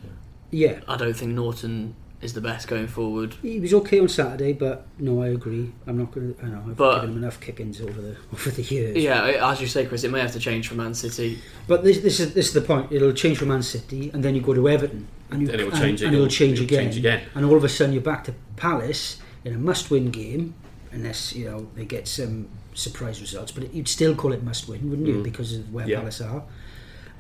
Yeah, 0.51 0.81
I 0.89 0.97
don't 0.97 1.15
think 1.15 1.33
Naughton 1.33 1.95
is 2.25 2.33
the 2.33 2.41
best 2.41 2.67
going 2.69 2.87
forward. 2.89 3.35
he 3.43 3.61
was 3.61 3.73
okay 3.75 4.01
on 4.01 4.09
Saturday, 4.09 4.53
but 4.53 4.87
no, 4.99 5.23
I 5.23 5.29
agree. 5.29 5.73
I'm 5.87 5.99
not 5.99 6.11
going 6.13 6.35
to. 6.35 6.43
I 6.45 6.49
know 6.49 6.63
I've 6.67 6.77
But- 6.77 6.95
given 7.03 7.11
him 7.17 7.23
enough 7.23 7.39
kickings 7.41 7.81
over 7.81 8.01
the 8.01 8.17
over 8.33 8.51
the 8.51 8.63
years. 8.63 8.97
Yeah, 8.97 9.51
as 9.51 9.61
you 9.61 9.67
say, 9.67 9.85
Chris, 9.87 10.05
it 10.05 10.11
may 10.11 10.21
have 10.21 10.33
to 10.33 10.39
change 10.41 10.69
for 10.69 10.75
Man 10.75 10.95
City. 10.95 11.39
But 11.69 11.85
this, 11.85 11.99
this 12.01 12.19
is 12.21 12.35
this 12.35 12.49
is 12.49 12.55
the 12.55 12.63
point. 12.63 12.91
It'll 12.91 13.13
change 13.13 13.39
for 13.39 13.47
Man 13.47 13.63
City, 13.63 14.11
and 14.15 14.25
then 14.25 14.35
you 14.35 14.41
go 14.41 14.55
to 14.55 14.69
Everton, 14.69 15.07
and 15.31 15.43
you 15.43 15.47
Then 15.47 15.61
it'll 15.61 15.73
and, 15.73 15.81
change 15.81 16.03
and 16.03 16.13
it'll 16.15 16.27
again. 16.27 16.37
change 16.39 16.53
It'll 16.61 16.65
again. 16.65 16.85
change 16.85 16.97
again. 16.97 17.23
And 17.35 17.45
all 17.45 17.57
of 17.57 17.65
a 17.65 17.69
sudden, 17.69 17.93
you're 17.93 18.03
back 18.03 18.25
to 18.25 18.35
Palace 18.57 19.19
in 19.45 19.53
a 19.55 19.59
must-win 19.59 20.11
game, 20.11 20.55
unless 20.93 21.35
you 21.35 21.45
know 21.45 21.69
they 21.77 21.85
get 21.85 22.09
some 22.09 22.49
surprise 22.73 23.21
results. 23.21 23.53
But 23.53 23.73
you'd 23.75 23.87
still 23.89 24.15
call 24.15 24.33
it 24.33 24.43
must-win, 24.43 24.89
wouldn't 24.89 25.07
you? 25.07 25.17
Mm. 25.17 25.23
Because 25.25 25.55
of 25.55 25.73
where 25.73 25.87
Yeah. 25.87 25.99
Palace 25.99 26.21
are, 26.23 26.43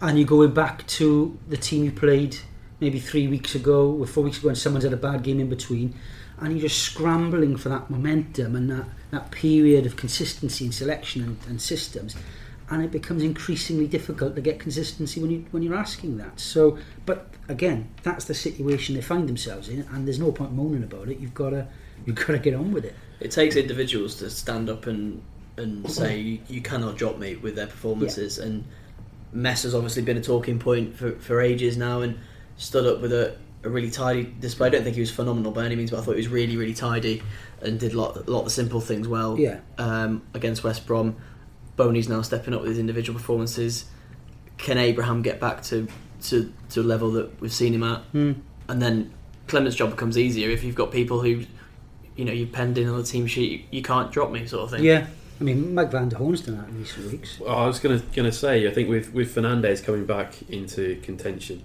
and 0.00 0.18
you're 0.18 0.26
going 0.26 0.52
back 0.54 0.86
to 0.98 1.38
the 1.48 1.56
team 1.58 1.84
you 1.84 1.92
played 1.92 2.38
maybe 2.80 2.98
three 2.98 3.28
weeks 3.28 3.54
ago 3.54 3.90
or 3.90 4.06
four 4.06 4.24
weeks 4.24 4.38
ago, 4.38 4.48
and 4.48 4.58
someone's 4.58 4.84
had 4.84 4.92
a 4.92 4.98
bad 4.98 5.22
game 5.22 5.40
in 5.40 5.48
between. 5.48 5.94
And 6.38 6.52
you're 6.52 6.68
just 6.68 6.82
scrambling 6.82 7.56
for 7.56 7.68
that 7.68 7.90
momentum 7.90 8.56
and 8.56 8.68
that, 8.70 8.86
that 9.12 9.30
period 9.30 9.86
of 9.86 9.96
consistency 9.96 10.66
in 10.66 10.72
selection 10.72 11.22
and, 11.22 11.38
and 11.48 11.62
systems 11.62 12.16
and 12.70 12.82
it 12.82 12.90
becomes 12.90 13.22
increasingly 13.22 13.86
difficult 13.86 14.34
to 14.34 14.40
get 14.40 14.58
consistency 14.58 15.20
when 15.20 15.30
you 15.30 15.44
when 15.50 15.62
you're 15.62 15.74
asking 15.74 16.16
that. 16.18 16.40
So, 16.40 16.78
but 17.04 17.28
again, 17.48 17.90
that's 18.02 18.24
the 18.24 18.34
situation 18.34 18.94
they 18.94 19.02
find 19.02 19.28
themselves 19.28 19.68
in, 19.68 19.80
and 19.92 20.06
there's 20.06 20.18
no 20.18 20.32
point 20.32 20.52
moaning 20.52 20.82
about 20.82 21.08
it. 21.08 21.18
You've 21.18 21.34
got 21.34 21.50
to 21.50 21.66
you've 22.06 22.16
got 22.16 22.28
to 22.28 22.38
get 22.38 22.54
on 22.54 22.72
with 22.72 22.84
it. 22.84 22.94
It 23.20 23.30
takes 23.30 23.56
individuals 23.56 24.16
to 24.16 24.30
stand 24.30 24.70
up 24.70 24.86
and 24.86 25.22
and 25.56 25.88
say 25.90 26.18
you, 26.18 26.38
you 26.48 26.60
cannot 26.60 26.96
drop 26.96 27.18
me 27.18 27.36
with 27.36 27.54
their 27.54 27.66
performances. 27.66 28.38
And 28.38 28.64
Mesa 29.32 29.68
has 29.68 29.74
obviously 29.74 30.02
been 30.02 30.16
a 30.16 30.22
talking 30.22 30.58
point 30.58 30.96
for, 30.96 31.12
for 31.12 31.40
ages 31.40 31.76
now, 31.76 32.00
and 32.00 32.18
stood 32.56 32.86
up 32.86 33.00
with 33.00 33.12
a, 33.12 33.36
a 33.62 33.68
really 33.68 33.90
tidy 33.90 34.32
display. 34.40 34.68
I 34.68 34.70
don't 34.70 34.84
think 34.84 34.94
he 34.94 35.00
was 35.00 35.10
phenomenal 35.10 35.52
by 35.52 35.64
any 35.64 35.76
means, 35.76 35.90
but 35.90 36.00
I 36.00 36.02
thought 36.02 36.12
he 36.12 36.18
was 36.18 36.28
really 36.28 36.56
really 36.56 36.74
tidy 36.74 37.22
and 37.60 37.78
did 37.80 37.94
a 37.94 38.00
lot 38.00 38.16
a 38.16 38.30
lot 38.30 38.40
of 38.40 38.44
the 38.46 38.50
simple 38.50 38.80
things 38.80 39.08
well. 39.08 39.38
Yeah. 39.38 39.60
Um, 39.78 40.22
against 40.34 40.64
West 40.64 40.86
Brom, 40.86 41.16
Boney's 41.76 42.08
now 42.08 42.22
stepping 42.22 42.54
up 42.54 42.60
with 42.60 42.70
his 42.70 42.78
individual 42.78 43.18
performances. 43.18 43.86
Can 44.58 44.78
Abraham 44.78 45.22
get 45.22 45.40
back 45.40 45.62
to 45.64 45.88
to, 46.22 46.52
to 46.70 46.80
a 46.80 46.82
level 46.82 47.10
that 47.12 47.40
we've 47.40 47.52
seen 47.52 47.74
him 47.74 47.82
at? 47.82 48.02
and 48.12 48.80
then 48.80 49.12
Clement's 49.46 49.76
job 49.76 49.90
becomes 49.90 50.16
easier 50.16 50.48
if 50.50 50.64
you've 50.64 50.74
got 50.74 50.90
people 50.90 51.20
who, 51.20 51.44
you 52.16 52.24
know, 52.24 52.32
you've 52.32 52.52
penned 52.52 52.78
in 52.78 52.88
on 52.88 52.96
the 52.96 53.04
team 53.04 53.26
sheet. 53.26 53.50
You, 53.50 53.78
you 53.78 53.82
can't 53.82 54.10
drop 54.10 54.30
me, 54.30 54.46
sort 54.46 54.64
of 54.64 54.70
thing. 54.70 54.84
Yeah, 54.84 55.06
I 55.40 55.44
mean, 55.44 55.74
Mike 55.74 55.90
Van 55.90 56.08
der 56.08 56.16
Hoorn's 56.16 56.40
done 56.40 56.56
that 56.58 56.68
in 56.68 56.78
recent 56.78 57.12
weeks. 57.12 57.40
Well, 57.40 57.54
I 57.54 57.66
was 57.66 57.78
gonna 57.78 58.02
gonna 58.14 58.32
say, 58.32 58.66
I 58.66 58.70
think 58.72 58.88
with 58.88 59.12
with 59.12 59.32
Fernandez 59.32 59.80
coming 59.80 60.06
back 60.06 60.40
into 60.48 60.96
contention, 61.02 61.64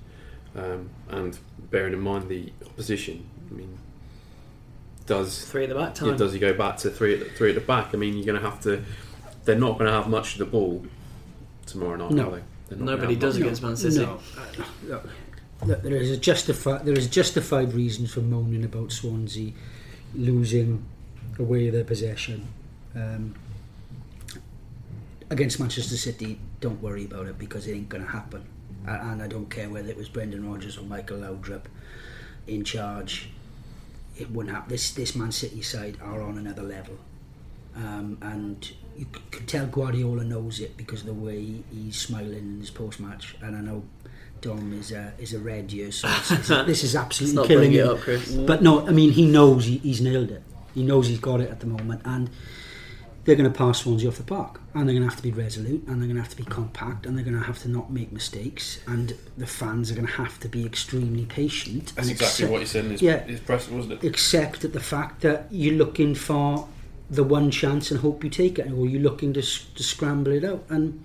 um, 0.55 0.89
and 1.09 1.37
bearing 1.69 1.93
in 1.93 1.99
mind 1.99 2.27
the 2.29 2.51
opposition, 2.65 3.27
I 3.49 3.53
mean, 3.53 3.77
does 5.05 5.45
Three 5.45 5.63
at 5.63 5.69
the 5.69 5.75
back 5.75 5.95
yeah, 5.99 6.07
time. 6.09 6.17
does 6.17 6.33
he 6.33 6.39
go 6.39 6.53
back 6.53 6.77
to 6.77 6.89
three 6.91 7.13
at 7.15 7.19
the, 7.19 7.25
three 7.25 7.49
at 7.49 7.55
the 7.55 7.61
back? 7.61 7.93
I 7.93 7.97
mean, 7.97 8.15
you're 8.15 8.25
gonna 8.25 8.39
have 8.47 8.61
to. 8.61 8.83
They're 9.45 9.57
not 9.57 9.79
going 9.79 9.85
to 9.89 9.93
have 9.93 10.07
much 10.07 10.33
of 10.33 10.39
the 10.39 10.45
ball 10.45 10.85
tomorrow 11.65 11.95
night, 11.95 12.11
No. 12.11 12.27
are 12.33 12.41
they? 12.69 12.75
Nobody 12.75 13.15
does 13.15 13.35
much. 13.35 13.41
against 13.41 13.63
Man 13.63 13.75
City. 13.77 13.97
No, 14.05 14.19
uh, 14.37 14.63
look, 14.85 15.09
look, 15.65 15.81
there 15.81 15.95
is 15.95 16.11
a 16.11 16.17
justified 16.17 16.85
there 16.85 16.93
is 16.97 17.07
justified 17.07 17.73
reasons 17.73 18.13
for 18.13 18.19
moaning 18.21 18.63
about 18.63 18.91
Swansea 18.91 19.53
losing 20.13 20.85
away 21.39 21.69
their 21.71 21.83
possession 21.83 22.47
um, 22.95 23.33
against 25.31 25.59
Manchester 25.59 25.97
City. 25.97 26.39
Don't 26.61 26.81
worry 26.81 27.05
about 27.05 27.25
it 27.27 27.39
because 27.39 27.65
it 27.67 27.73
ain't 27.73 27.89
going 27.89 28.03
to 28.03 28.11
happen. 28.11 28.43
And 28.89 29.21
I 29.21 29.27
don't 29.27 29.49
care 29.49 29.69
whether 29.69 29.89
it 29.89 29.97
was 29.97 30.09
Brendan 30.09 30.49
Rodgers 30.49 30.77
or 30.77 30.83
Michael 30.83 31.17
Laudrup 31.19 31.63
in 32.47 32.63
charge. 32.63 33.29
It 34.17 34.31
wouldn't 34.31 34.53
happen. 34.53 34.69
This 34.69 34.91
this 34.91 35.15
Man 35.15 35.31
City 35.31 35.61
side 35.61 35.97
are 36.01 36.21
on 36.21 36.37
another 36.37 36.63
level, 36.63 36.97
um, 37.75 38.17
and 38.21 38.69
you 38.97 39.05
c- 39.13 39.21
could 39.31 39.47
tell 39.47 39.65
Guardiola 39.65 40.23
knows 40.25 40.59
it 40.59 40.75
because 40.75 41.01
of 41.01 41.07
the 41.07 41.13
way 41.13 41.63
he's 41.71 41.95
smiling 41.97 42.33
in 42.33 42.59
his 42.59 42.69
post 42.69 42.99
match. 42.99 43.35
And 43.41 43.55
I 43.55 43.61
know 43.61 43.83
Dom 44.41 44.73
is 44.73 44.91
a 44.91 45.13
is 45.19 45.33
a 45.33 45.39
red 45.39 45.71
year, 45.71 45.91
so 45.91 46.09
it's, 46.09 46.31
it's, 46.31 46.47
this 46.65 46.83
is 46.83 46.95
absolutely 46.97 47.47
killing 47.47 47.73
it 47.73 47.85
up, 47.85 47.99
Chris. 47.99 48.33
But 48.35 48.61
no, 48.61 48.85
I 48.85 48.91
mean 48.91 49.11
he 49.11 49.25
knows 49.25 49.65
he, 49.65 49.77
he's 49.77 50.01
nailed 50.01 50.31
it. 50.31 50.43
He 50.75 50.83
knows 50.83 51.07
he's 51.07 51.19
got 51.19 51.39
it 51.39 51.49
at 51.49 51.61
the 51.61 51.67
moment, 51.67 52.01
and 52.03 52.29
they're 53.25 53.35
going 53.35 53.51
to 53.51 53.55
pass 53.57 53.79
Swansea 53.83 54.07
off 54.09 54.17
the 54.17 54.23
park, 54.23 54.61
and 54.73 54.87
they're 54.87 54.93
going 54.95 55.03
to 55.03 55.09
have 55.09 55.17
to 55.17 55.23
be 55.23 55.31
resolute, 55.31 55.83
and 55.87 56.01
they're 56.01 56.07
going 56.07 56.15
to 56.15 56.21
have 56.21 56.29
to 56.31 56.37
be 56.37 56.43
compact, 56.45 57.05
and 57.05 57.15
they're 57.17 57.25
going 57.25 57.37
to 57.37 57.43
have 57.45 57.59
to 57.59 57.69
not 57.69 57.91
make 57.91 58.11
mistakes, 58.11 58.79
and 58.87 59.13
the 59.37 59.45
fans 59.47 59.91
are 59.91 59.95
going 59.95 60.07
to 60.07 60.13
have 60.13 60.39
to 60.39 60.47
be 60.47 60.65
extremely 60.65 61.25
patient. 61.25 61.93
That's 61.95 62.07
and 62.07 62.11
exactly 62.11 62.45
accept- 62.45 62.51
what 62.51 62.61
he 62.61 62.65
said 62.67 62.85
in 62.85 62.91
his, 62.91 63.01
Yeah. 63.01 63.19
his 63.23 63.39
press, 63.39 63.67
wasn't 63.69 64.03
it? 64.03 64.07
Accept 64.07 64.61
that 64.61 64.73
the 64.73 64.79
fact 64.79 65.21
that 65.21 65.47
you're 65.51 65.75
looking 65.75 66.15
for 66.15 66.67
the 67.09 67.23
one 67.23 67.49
chance 67.51 67.91
and 67.91 67.99
hope 67.99 68.23
you 68.23 68.29
take 68.29 68.57
it, 68.59 68.71
or 68.71 68.85
you're 68.87 69.01
looking 69.01 69.33
to, 69.33 69.41
to 69.41 69.83
scramble 69.83 70.31
it 70.31 70.43
out, 70.43 70.63
and 70.69 71.03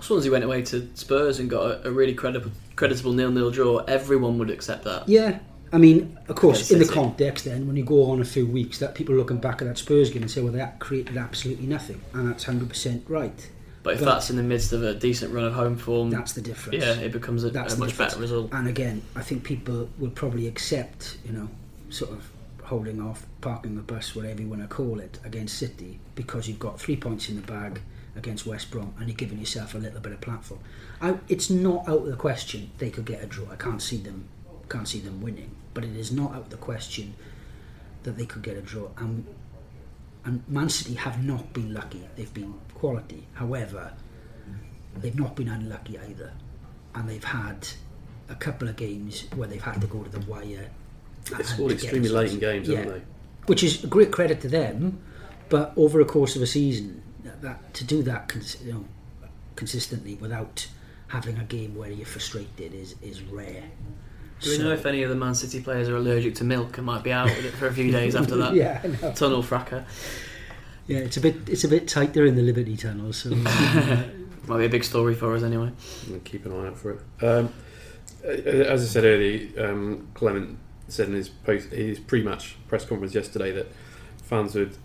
Swansea 0.00 0.30
went 0.30 0.44
away 0.44 0.60
to 0.62 0.88
Spurs 0.94 1.38
and 1.38 1.48
got 1.48 1.62
a, 1.70 1.88
a 1.88 1.90
really 1.90 2.12
credible, 2.14 2.50
creditable 2.76 3.12
nil-nil 3.14 3.50
draw. 3.50 3.78
Everyone 3.88 4.36
would 4.38 4.50
accept 4.50 4.84
that. 4.84 5.08
Yeah, 5.08 5.38
I 5.74 5.78
mean, 5.78 6.16
of 6.28 6.36
course, 6.36 6.70
in 6.70 6.78
the 6.78 6.86
context, 6.86 7.44
then 7.44 7.66
when 7.66 7.74
you 7.76 7.84
go 7.84 8.10
on 8.10 8.20
a 8.20 8.24
few 8.24 8.46
weeks, 8.46 8.78
that 8.78 8.94
people 8.94 9.14
are 9.14 9.18
looking 9.18 9.38
back 9.38 9.60
at 9.60 9.66
that 9.66 9.76
Spurs 9.76 10.08
game 10.10 10.22
and 10.22 10.30
say, 10.30 10.40
"Well, 10.40 10.52
that 10.52 10.78
created 10.78 11.16
absolutely 11.16 11.66
nothing," 11.66 12.00
and 12.12 12.28
that's 12.30 12.44
hundred 12.44 12.68
percent 12.68 13.04
right. 13.08 13.50
But 13.82 13.94
if 13.94 14.00
But- 14.00 14.06
that's 14.06 14.30
in 14.30 14.36
the 14.36 14.42
midst 14.44 14.72
of 14.72 14.82
a 14.84 14.94
decent 14.94 15.34
run 15.34 15.44
of 15.44 15.52
home 15.54 15.76
form, 15.76 16.10
That's 16.10 16.32
the 16.32 16.40
difference. 16.40 16.82
yeah, 16.82 16.94
it 16.94 17.12
becomes 17.12 17.44
a, 17.44 17.50
That's 17.50 17.74
a 17.74 17.78
much 17.78 17.90
difference. 17.90 18.12
better 18.14 18.22
result. 18.22 18.48
And 18.52 18.66
again, 18.68 19.02
I 19.16 19.20
think 19.22 19.42
people 19.44 19.90
will 19.98 20.10
probably 20.10 20.46
accept, 20.46 21.18
you 21.26 21.32
know, 21.32 21.48
sort 21.90 22.12
of 22.12 22.30
holding 22.62 23.00
off, 23.02 23.26
parking 23.42 23.74
the 23.74 23.82
bus, 23.82 24.14
whatever 24.14 24.40
you 24.40 24.48
want 24.48 24.62
to 24.62 24.68
call 24.68 25.00
it, 25.00 25.18
against 25.24 25.58
City 25.58 25.98
because 26.14 26.48
you've 26.48 26.58
got 26.60 26.80
three 26.80 26.96
points 26.96 27.28
in 27.28 27.36
the 27.36 27.42
bag 27.42 27.80
against 28.16 28.46
West 28.46 28.70
Brom 28.70 28.94
and 28.98 29.08
you're 29.08 29.16
giving 29.16 29.38
yourself 29.38 29.74
a 29.74 29.78
little 29.78 30.00
bit 30.00 30.12
of 30.12 30.20
platform. 30.22 30.60
I, 31.02 31.16
it's 31.28 31.50
not 31.50 31.86
out 31.88 31.98
of 32.02 32.06
the 32.06 32.16
question 32.16 32.70
they 32.78 32.88
could 32.88 33.04
get 33.04 33.22
a 33.22 33.26
draw. 33.26 33.50
I 33.50 33.56
can't 33.56 33.82
see 33.82 33.98
them, 33.98 34.28
can't 34.68 34.88
see 34.88 35.00
them 35.00 35.20
winning, 35.20 35.50
but 35.72 35.84
it 35.84 35.96
is 35.96 36.12
not 36.12 36.32
out 36.32 36.42
of 36.42 36.50
the 36.50 36.56
question 36.56 37.14
that 38.02 38.16
they 38.16 38.26
could 38.26 38.42
get 38.42 38.56
a 38.56 38.62
draw. 38.62 38.88
And 38.96 39.26
and 40.24 40.42
Man 40.48 40.70
City 40.70 40.94
have 40.94 41.22
not 41.24 41.52
been 41.52 41.74
lucky; 41.74 42.02
they've 42.16 42.32
been 42.32 42.54
quality. 42.74 43.26
However, 43.34 43.92
they've 44.96 45.18
not 45.18 45.36
been 45.36 45.48
unlucky 45.48 45.98
either, 45.98 46.32
and 46.94 47.08
they've 47.08 47.24
had 47.24 47.68
a 48.28 48.34
couple 48.34 48.68
of 48.68 48.76
games 48.76 49.26
where 49.34 49.48
they've 49.48 49.62
had 49.62 49.80
to 49.80 49.86
go 49.86 50.02
to 50.02 50.10
the 50.10 50.20
wire. 50.20 50.70
And 51.34 51.46
scored 51.46 51.72
extremely 51.72 52.08
late 52.08 52.32
in 52.32 52.38
games, 52.38 52.68
yeah. 52.68 52.78
haven't 52.78 52.92
they? 52.94 53.04
Which 53.46 53.62
is 53.62 53.84
a 53.84 53.86
great 53.86 54.12
credit 54.12 54.40
to 54.42 54.48
them, 54.48 55.00
but 55.48 55.72
over 55.76 56.00
a 56.00 56.04
course 56.04 56.36
of 56.36 56.42
a 56.42 56.46
season, 56.46 57.02
that, 57.24 57.42
that 57.42 57.74
to 57.74 57.84
do 57.84 58.02
that 58.02 58.28
cons- 58.28 58.62
you 58.64 58.72
know, 58.72 58.84
consistently 59.56 60.14
without 60.16 60.68
having 61.08 61.38
a 61.38 61.44
game 61.44 61.76
where 61.76 61.90
you're 61.90 62.06
frustrated 62.06 62.74
is 62.74 62.96
is 63.02 63.22
rare. 63.22 63.64
Do 64.44 64.50
we 64.50 64.56
So- 64.56 64.62
know 64.64 64.72
if 64.72 64.84
any 64.86 65.02
of 65.02 65.10
the 65.10 65.16
Man 65.16 65.34
City 65.34 65.60
players 65.60 65.88
are 65.88 65.96
allergic 65.96 66.34
to 66.36 66.44
milk 66.44 66.76
and 66.78 66.86
might 66.86 67.02
be 67.02 67.12
out 67.12 67.26
with 67.26 67.44
it 67.44 67.52
for 67.54 67.66
a 67.66 67.72
few 67.72 67.90
days 67.90 68.14
after 68.14 68.36
that? 68.36 68.54
yeah, 68.54 68.80
I. 69.02 69.10
Tunnel 69.12 69.42
fracas. 69.42 69.84
yeah, 70.86 70.98
it's 70.98 71.16
a 71.16 71.20
bit 71.20 71.36
it's 71.48 71.64
a 71.64 71.68
bit 71.68 71.88
tighter 71.88 72.24
in 72.26 72.36
the 72.36 72.42
Liberty 72.42 72.76
Tunnel, 72.76 73.12
so 73.12 73.30
uh, 73.46 74.02
Might 74.46 74.58
be 74.58 74.64
a 74.66 74.68
big 74.68 74.84
story 74.84 75.14
for 75.14 75.34
us 75.34 75.42
anyway. 75.42 75.72
We'll 76.10 76.20
keep 76.20 76.44
an 76.44 76.52
eye 76.52 76.66
out 76.68 76.76
for 76.76 76.90
it. 76.92 77.00
Um, 77.24 77.48
as 78.22 78.82
I 78.82 78.86
said 78.86 79.04
earlier, 79.04 79.48
um, 79.70 80.08
Clement 80.14 80.58
said 80.88 81.08
in 81.08 81.14
his 81.14 81.30
post, 81.30 81.70
his 81.70 81.98
pre-match 81.98 82.56
press 82.68 82.84
conference 82.84 83.14
yesterday 83.14 83.52
that 83.52 83.66
fans 84.22 84.54
would. 84.54 84.76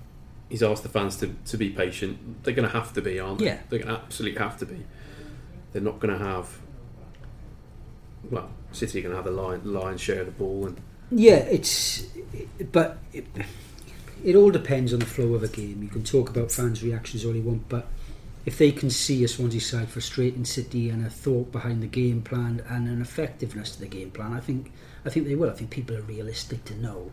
He's 0.47 0.63
asked 0.63 0.81
the 0.83 0.89
fans 0.89 1.17
to, 1.17 1.35
to 1.45 1.57
be 1.57 1.69
patient. 1.69 2.43
They're 2.43 2.55
going 2.55 2.67
to 2.67 2.73
have 2.73 2.91
to 2.93 3.01
be, 3.01 3.19
aren't 3.19 3.39
they? 3.39 3.45
Yeah. 3.45 3.59
They're 3.69 3.79
going 3.79 3.93
to 3.93 4.01
absolutely 4.01 4.39
have 4.39 4.57
to 4.59 4.65
be. 4.65 4.83
They're 5.73 5.81
not 5.81 5.99
going 5.99 6.17
to 6.17 6.25
have. 6.25 6.57
Well, 8.29 8.49
City 8.71 8.99
are 8.99 9.01
going 9.03 9.11
to 9.11 9.15
have 9.17 9.25
the 9.25 9.31
lion, 9.31 9.61
lion's 9.63 10.01
share 10.01 10.21
of 10.21 10.25
the 10.27 10.31
ball, 10.31 10.67
and 10.67 10.77
Yeah, 11.11 11.37
it's 11.37 12.07
but 12.71 12.97
it, 13.13 13.25
it 14.23 14.35
all 14.35 14.51
depends 14.51 14.93
on 14.93 14.99
the 14.99 15.05
flow 15.05 15.33
of 15.33 15.43
a 15.43 15.47
game. 15.47 15.81
You 15.81 15.89
can 15.89 16.03
talk 16.03 16.29
about 16.29 16.51
fans' 16.51 16.83
reactions 16.83 17.25
all 17.25 17.35
you 17.35 17.41
want, 17.41 17.69
but 17.69 17.87
if 18.45 18.57
they 18.57 18.71
can 18.71 18.89
see 18.89 19.23
a 19.23 19.27
Swansea 19.27 19.61
side 19.61 19.89
frustrating 19.89 20.45
City 20.45 20.89
and 20.89 21.05
a 21.05 21.09
thought 21.09 21.51
behind 21.51 21.83
the 21.83 21.87
game 21.87 22.21
plan 22.21 22.63
and 22.67 22.87
an 22.87 23.01
effectiveness 23.01 23.71
to 23.75 23.79
the 23.79 23.87
game 23.87 24.11
plan, 24.11 24.33
I 24.33 24.39
think 24.39 24.71
I 25.05 25.09
think 25.09 25.27
they 25.27 25.35
will. 25.35 25.49
I 25.49 25.53
think 25.53 25.69
people 25.69 25.95
are 25.95 26.01
realistic 26.01 26.65
to 26.65 26.75
know 26.75 27.11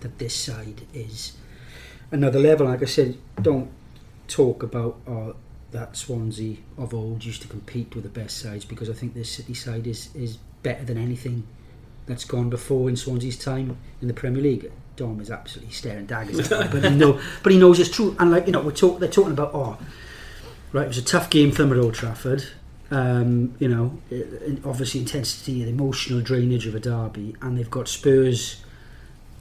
that 0.00 0.18
this 0.18 0.34
side 0.34 0.82
is 0.92 1.36
another 2.10 2.38
level. 2.38 2.66
Like 2.66 2.82
I 2.82 2.86
said, 2.86 3.18
don't 3.40 3.70
talk 4.28 4.62
about 4.62 4.98
uh, 5.06 5.32
that 5.72 5.96
Swansea 5.96 6.56
of 6.78 6.94
old 6.94 7.24
used 7.24 7.42
to 7.42 7.48
compete 7.48 7.94
with 7.94 8.04
the 8.04 8.10
best 8.10 8.38
sides 8.38 8.64
because 8.64 8.88
I 8.88 8.92
think 8.92 9.14
this 9.14 9.30
City 9.30 9.54
side 9.54 9.86
is 9.86 10.14
is 10.14 10.38
better 10.62 10.84
than 10.84 10.98
anything 10.98 11.46
that's 12.06 12.24
gone 12.24 12.48
before 12.48 12.88
in 12.88 12.96
Swansea's 12.96 13.38
time 13.38 13.76
in 14.00 14.08
the 14.08 14.14
Premier 14.14 14.42
League. 14.42 14.70
Dom 14.96 15.20
is 15.20 15.30
absolutely 15.30 15.74
staring 15.74 16.06
daggers 16.06 16.50
at 16.50 16.72
me, 16.72 16.80
but 16.80 16.90
he 16.90 16.96
know, 16.96 17.20
but 17.42 17.52
he 17.52 17.58
knows 17.58 17.78
it's 17.78 17.90
true. 17.90 18.16
And 18.18 18.30
like 18.30 18.46
you 18.46 18.52
know, 18.52 18.62
we're 18.62 18.72
talk, 18.72 18.98
they're 18.98 19.08
talking 19.08 19.32
about 19.32 19.50
oh, 19.54 19.78
right, 20.72 20.84
it 20.84 20.88
was 20.88 20.98
a 20.98 21.04
tough 21.04 21.28
game 21.28 21.52
for 21.52 21.62
them 21.62 21.72
at 21.72 21.78
Old 21.78 21.94
Trafford. 21.94 22.44
Um, 22.90 23.54
you 23.58 23.68
know, 23.68 23.98
obviously 24.64 25.00
intensity 25.00 25.60
and 25.60 25.68
emotional 25.68 26.20
drainage 26.20 26.66
of 26.66 26.74
a 26.74 26.80
derby, 26.80 27.36
and 27.42 27.58
they've 27.58 27.70
got 27.70 27.88
Spurs 27.88 28.62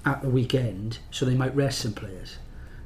at 0.04 0.22
the 0.22 0.30
weekend, 0.30 1.00
so 1.12 1.26
they 1.26 1.36
might 1.36 1.56
rest 1.56 1.80
some 1.80 1.94
players. 1.94 2.38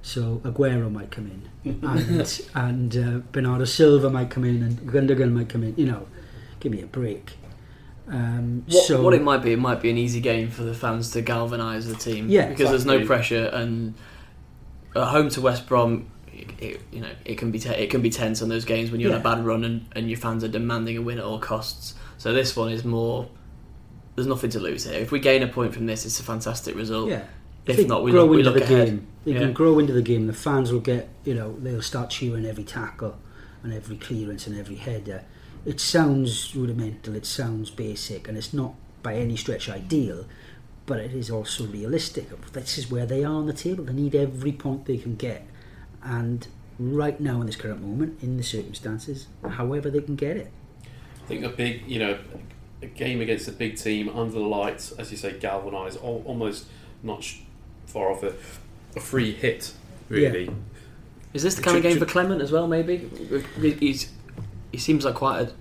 So 0.01 0.41
Aguero 0.43 0.91
might 0.91 1.11
come 1.11 1.49
in, 1.63 1.79
and 1.83 2.41
and 2.55 2.97
uh, 2.97 3.19
Bernardo 3.31 3.65
Silva 3.65 4.09
might 4.09 4.29
come 4.29 4.45
in, 4.45 4.61
and 4.61 4.79
Gundogan 4.79 5.31
might 5.31 5.49
come 5.49 5.63
in. 5.63 5.75
You 5.75 5.87
know, 5.87 6.07
give 6.59 6.71
me 6.71 6.81
a 6.81 6.87
break. 6.87 7.33
Um, 8.09 8.63
What, 8.67 8.85
so 8.85 9.01
what 9.01 9.13
it 9.13 9.21
might 9.21 9.43
be, 9.43 9.53
it 9.53 9.59
might 9.59 9.81
be 9.81 9.89
an 9.89 9.97
easy 9.97 10.19
game 10.19 10.49
for 10.49 10.63
the 10.63 10.73
fans 10.73 11.11
to 11.11 11.21
galvanise 11.21 11.87
the 11.87 11.95
team. 11.95 12.27
Yeah, 12.29 12.49
because 12.49 12.69
there's 12.69 12.85
no 12.85 13.05
pressure, 13.05 13.45
and 13.53 13.93
at 14.95 15.07
home 15.09 15.29
to 15.29 15.41
West 15.41 15.67
Brom, 15.67 16.09
it, 16.33 16.47
it- 16.59 16.81
you 16.91 17.01
know, 17.01 17.09
it 17.25 17.37
can 17.37 17.51
be 17.51 17.59
te- 17.59 17.69
it 17.69 17.89
can 17.91 18.01
be 18.01 18.09
tense 18.09 18.41
on 18.41 18.49
those 18.49 18.65
games 18.65 18.89
when 18.91 18.99
you're 18.99 19.13
on 19.13 19.19
a 19.19 19.23
bad 19.23 19.45
run 19.45 19.63
and, 19.63 19.85
and 19.95 20.09
your 20.09 20.17
fans 20.17 20.43
are 20.43 20.47
demanding 20.47 20.97
a 20.97 21.01
win 21.01 21.19
at 21.19 21.23
all 21.23 21.39
costs. 21.39 21.93
So 22.17 22.33
this 22.33 22.55
one 22.55 22.71
is 22.71 22.83
more. 22.83 23.29
There's 24.15 24.27
nothing 24.27 24.49
to 24.51 24.59
lose 24.59 24.83
here. 24.85 24.99
If 24.99 25.11
we 25.11 25.19
gain 25.19 25.43
a 25.43 25.47
point 25.47 25.73
from 25.73 25.85
this, 25.85 26.05
it's 26.05 26.19
a 26.19 26.23
fantastic 26.23 26.75
result. 26.75 27.09
yeah. 27.09 27.23
If 27.65 27.77
they 27.77 27.85
not, 27.85 28.03
we 28.03 28.09
grow 28.11 28.21
look, 28.23 28.31
we 28.31 28.37
into 28.39 28.49
look 28.51 28.59
the 28.67 28.73
ahead. 28.73 28.87
game. 28.87 29.07
They 29.25 29.33
Yeah. 29.33 29.39
can 29.39 29.53
grow 29.53 29.77
into 29.79 29.93
the 29.93 30.01
game. 30.01 30.25
The 30.27 30.33
fans 30.33 30.71
will 30.71 30.79
get, 30.79 31.07
you 31.23 31.35
know, 31.35 31.55
they'll 31.59 31.83
start 31.83 32.09
cheering 32.09 32.45
every 32.45 32.63
tackle 32.63 33.15
and 33.61 33.71
every 33.71 33.95
clearance 33.97 34.47
and 34.47 34.57
every 34.57 34.75
header. 34.75 35.23
It 35.65 35.79
sounds 35.79 36.55
rudimental. 36.55 37.15
It 37.15 37.25
sounds 37.25 37.69
basic, 37.69 38.27
and 38.27 38.37
it's 38.37 38.53
not 38.53 38.73
by 39.03 39.15
any 39.15 39.35
stretch 39.35 39.69
ideal. 39.69 40.25
But 40.85 40.99
it 40.99 41.13
is 41.13 41.29
also 41.29 41.65
realistic. 41.65 42.29
This 42.51 42.79
is 42.79 42.89
where 42.89 43.05
they 43.05 43.23
are 43.23 43.33
on 43.33 43.45
the 43.45 43.53
table. 43.53 43.83
They 43.83 43.93
need 43.93 44.15
every 44.15 44.51
point 44.51 44.85
they 44.85 44.97
can 44.97 45.15
get, 45.15 45.45
and 46.01 46.47
right 46.79 47.19
now 47.19 47.41
in 47.41 47.45
this 47.45 47.57
current 47.57 47.81
moment, 47.81 48.23
in 48.23 48.37
the 48.37 48.43
circumstances, 48.43 49.27
however 49.47 49.91
they 49.91 50.01
can 50.01 50.15
get 50.15 50.37
it. 50.37 50.51
I 50.85 51.27
think 51.27 51.43
a 51.43 51.49
big, 51.49 51.83
you 51.87 51.99
know, 51.99 52.17
a 52.81 52.87
game 52.87 53.21
against 53.21 53.47
a 53.47 53.51
big 53.51 53.77
team 53.77 54.09
under 54.09 54.33
the 54.33 54.39
lights, 54.39 54.93
as 54.93 55.11
you 55.11 55.17
say, 55.17 55.37
galvanise, 55.37 55.97
almost 55.97 56.65
not 57.03 57.23
far 57.85 58.11
off 58.11 58.23
a, 58.23 58.33
a 58.95 58.99
free 58.99 59.33
hit, 59.33 59.73
really. 60.07 60.49
Is 61.33 61.43
this 61.43 61.53
the 61.55 61.61
kind 61.61 61.77
of 61.77 61.83
game 61.83 61.99
for 61.99 62.05
Clement 62.05 62.41
as 62.41 62.51
well? 62.51 62.67
Maybe 62.67 63.09
he's 63.79 64.11
he 64.71 64.77
seems 64.77 65.05
like 65.05 65.15
quite 65.15 65.41
a, 65.41 65.53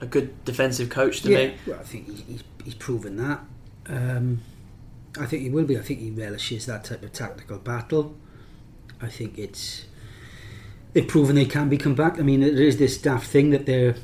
a 0.00 0.06
good 0.06 0.44
defensive 0.44 0.90
coach 0.90 1.22
to 1.22 1.30
yeah, 1.30 1.38
me. 1.38 1.54
well, 1.66 1.78
I 1.80 1.82
think 1.82 2.06
he's, 2.08 2.22
he's, 2.26 2.44
he's 2.64 2.74
proven 2.74 3.16
that. 3.16 3.40
Um, 3.88 4.40
I 5.18 5.26
think 5.26 5.42
he 5.42 5.50
will 5.50 5.64
be. 5.64 5.78
I 5.78 5.82
think 5.82 6.00
he 6.00 6.10
relishes 6.10 6.66
that 6.66 6.84
type 6.84 7.02
of 7.02 7.12
tactical 7.12 7.58
battle. 7.58 8.14
I 9.00 9.08
think 9.08 9.38
it's 9.38 9.86
they've 10.92 11.06
proven 11.06 11.36
they 11.36 11.44
can 11.44 11.68
be 11.68 11.78
compact. 11.78 12.18
I 12.18 12.22
mean, 12.22 12.40
there 12.40 12.50
is 12.50 12.78
this 12.78 12.98
daft 12.98 13.26
thing 13.28 13.50
that 13.50 13.66
they're 13.66 13.94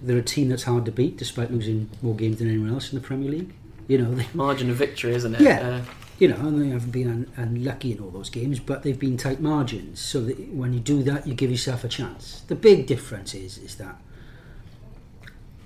they're 0.00 0.18
a 0.18 0.22
team 0.22 0.48
that's 0.48 0.64
hard 0.64 0.84
to 0.86 0.92
beat, 0.92 1.16
despite 1.16 1.52
losing 1.52 1.90
more 2.00 2.14
games 2.14 2.38
than 2.38 2.48
anyone 2.48 2.70
else 2.70 2.92
in 2.92 2.98
the 2.98 3.06
Premier 3.06 3.30
League. 3.30 3.52
You 3.86 3.98
know, 3.98 4.14
they, 4.14 4.26
Margin 4.34 4.70
of 4.70 4.76
victory, 4.76 5.14
isn't 5.14 5.34
it? 5.34 5.40
Yeah. 5.40 5.60
Uh, 5.60 5.80
you 6.22 6.28
know, 6.28 6.36
and 6.36 6.62
they 6.62 6.68
haven't 6.68 6.92
been 6.92 7.10
un- 7.10 7.32
unlucky 7.36 7.90
in 7.90 7.98
all 7.98 8.10
those 8.10 8.30
games, 8.30 8.60
but 8.60 8.84
they've 8.84 9.00
been 9.00 9.16
tight 9.16 9.40
margins. 9.40 10.00
So 10.00 10.20
that 10.22 10.38
when 10.54 10.72
you 10.72 10.78
do 10.78 11.02
that, 11.02 11.26
you 11.26 11.34
give 11.34 11.50
yourself 11.50 11.82
a 11.82 11.88
chance. 11.88 12.42
The 12.46 12.54
big 12.54 12.86
difference 12.86 13.34
is 13.34 13.58
is 13.58 13.74
that 13.78 14.00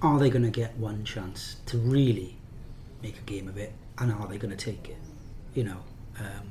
are 0.01 0.19
they 0.19 0.31
going 0.31 0.45
to 0.45 0.51
get 0.51 0.75
one 0.79 1.05
chance 1.05 1.57
to 1.67 1.77
really 1.77 2.37
make 3.03 3.19
a 3.19 3.23
game 3.23 3.49
of 3.49 3.59
it, 3.59 3.75
and 3.99 4.11
are 4.11 4.27
they 4.29 4.39
going 4.39 4.57
to 4.57 4.65
take 4.73 4.89
it? 4.89 4.97
You 5.53 5.65
know, 5.65 5.81
um, 6.21 6.47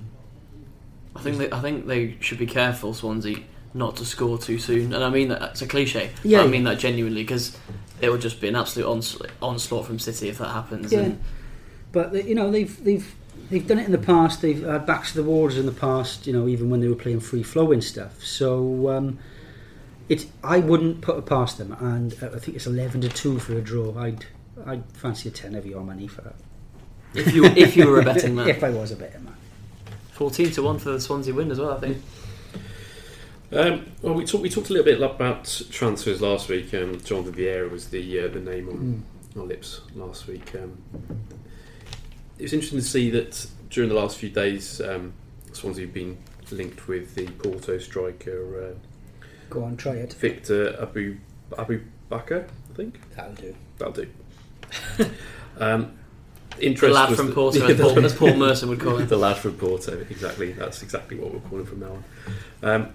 I 1.15 1.21
think 1.21 1.37
they, 1.39 1.51
I 1.51 1.59
think 1.59 1.87
they 1.87 2.15
should 2.19 2.37
be 2.37 2.45
careful, 2.45 2.93
Swansea, 2.93 3.39
not 3.73 3.95
to 3.95 4.05
score 4.05 4.37
too 4.37 4.59
soon. 4.59 4.93
And 4.93 5.03
I 5.03 5.09
mean 5.09 5.29
that 5.29 5.41
it's 5.41 5.63
a 5.63 5.67
cliche. 5.67 6.11
but 6.17 6.25
Yeah, 6.25 6.41
I 6.43 6.47
mean 6.47 6.63
that 6.65 6.77
genuinely 6.77 7.23
because 7.23 7.57
it 8.01 8.09
will 8.11 8.19
just 8.19 8.39
be 8.39 8.49
an 8.49 8.55
absolute 8.55 8.87
onslaught, 8.87 9.31
onslaught 9.41 9.87
from 9.87 9.97
City 9.97 10.29
if 10.29 10.37
that 10.37 10.49
happens. 10.49 10.93
yeah. 10.93 10.99
And 10.99 11.19
But 11.91 12.25
you 12.27 12.35
know, 12.35 12.51
they've 12.51 12.83
they've 12.83 13.15
they've 13.49 13.65
done 13.65 13.79
it 13.79 13.85
in 13.85 13.91
the 13.91 13.97
past. 13.97 14.41
They've 14.41 14.63
had 14.63 14.85
backs 14.85 15.11
to 15.11 15.17
the 15.21 15.23
walls 15.23 15.57
in 15.57 15.65
the 15.65 15.71
past. 15.71 16.27
You 16.27 16.33
know, 16.33 16.47
even 16.47 16.69
when 16.69 16.81
they 16.81 16.87
were 16.87 16.95
playing 16.95 17.19
free 17.21 17.43
flowing 17.43 17.81
stuff. 17.81 18.23
So. 18.23 18.89
Um, 18.89 19.19
it, 20.07 20.27
I 20.43 20.59
wouldn't 20.59 21.01
put 21.01 21.17
it 21.17 21.25
past 21.25 21.57
them, 21.57 21.75
and 21.79 22.13
uh, 22.21 22.27
I 22.35 22.39
think 22.39 22.55
it's 22.55 22.67
eleven 22.67 23.01
to 23.01 23.09
two 23.09 23.39
for 23.39 23.57
a 23.57 23.61
draw. 23.61 23.97
I'd, 23.97 24.25
I'd 24.65 24.83
fancy 24.93 25.29
a 25.29 25.31
ten 25.31 25.55
of 25.55 25.65
your 25.65 25.81
money 25.81 26.07
for 26.07 26.21
that. 26.21 26.35
if 27.15 27.33
you 27.33 27.45
if 27.45 27.75
you 27.75 27.87
were 27.87 27.99
a 27.99 28.03
betting 28.03 28.35
man, 28.35 28.47
if 28.47 28.63
I 28.63 28.69
was 28.69 28.91
a 28.91 28.95
betting 28.95 29.23
man. 29.23 29.35
fourteen 30.11 30.51
to 30.51 30.61
one 30.61 30.77
for 30.77 30.91
the 30.91 31.01
Swansea 31.01 31.33
win 31.33 31.51
as 31.51 31.59
well. 31.59 31.71
I 31.71 31.79
think. 31.79 32.03
Um, 33.51 33.85
well, 34.01 34.13
we 34.13 34.25
talked 34.25 34.43
we 34.43 34.49
talked 34.49 34.69
a 34.69 34.73
little 34.73 34.85
bit 34.85 35.01
about 35.01 35.61
transfers 35.71 36.21
last 36.21 36.49
week. 36.49 36.73
Um, 36.73 36.99
Jonathan 37.01 37.33
Viera 37.33 37.69
was 37.69 37.89
the 37.89 38.19
uh, 38.19 38.27
the 38.27 38.39
name 38.39 38.69
on 38.69 39.03
our 39.39 39.47
lips 39.47 39.81
last 39.95 40.27
week. 40.27 40.53
Um, 40.55 40.77
it 42.37 42.43
was 42.43 42.53
interesting 42.53 42.79
to 42.79 42.85
see 42.85 43.09
that 43.11 43.47
during 43.69 43.89
the 43.89 43.95
last 43.95 44.17
few 44.17 44.29
days, 44.29 44.81
um, 44.81 45.13
Swansea 45.53 45.85
have 45.85 45.93
been 45.93 46.17
linked 46.51 46.87
with 46.87 47.15
the 47.15 47.25
Porto 47.27 47.77
striker 47.77 48.71
uh, 48.73 49.25
Go 49.49 49.63
on, 49.63 49.77
try 49.77 49.93
it. 49.93 50.13
Victor 50.13 50.75
Abu 50.81 51.17
Abu 51.57 51.81
Bakr, 52.11 52.45
I 52.47 52.73
think 52.75 52.99
That'll 53.15 53.33
do. 53.33 53.55
that'll 53.77 53.93
do. 53.93 54.07
um, 55.59 55.91
The 56.57 56.89
lad 56.89 57.09
was 57.09 57.19
from 57.19 57.27
the- 57.27 57.33
Porto, 57.33 57.67
Yeah, 57.67 57.77
Paul, 57.79 57.93
the- 57.95 58.01
as 58.03 58.13
Paul 58.13 58.35
Merson 58.35 58.69
would 58.69 58.79
call 58.79 58.97
him. 58.97 59.07
the 59.09 59.17
lad 59.17 59.37
from 59.37 59.53
Porto, 59.55 59.97
exactly. 60.09 60.51
That's 60.53 60.81
exactly 60.83 61.17
what 61.17 61.33
we're 61.33 61.39
calling 61.41 61.65
from 61.65 61.79
now 61.81 61.97
on. 62.63 62.69
Um, 62.69 62.89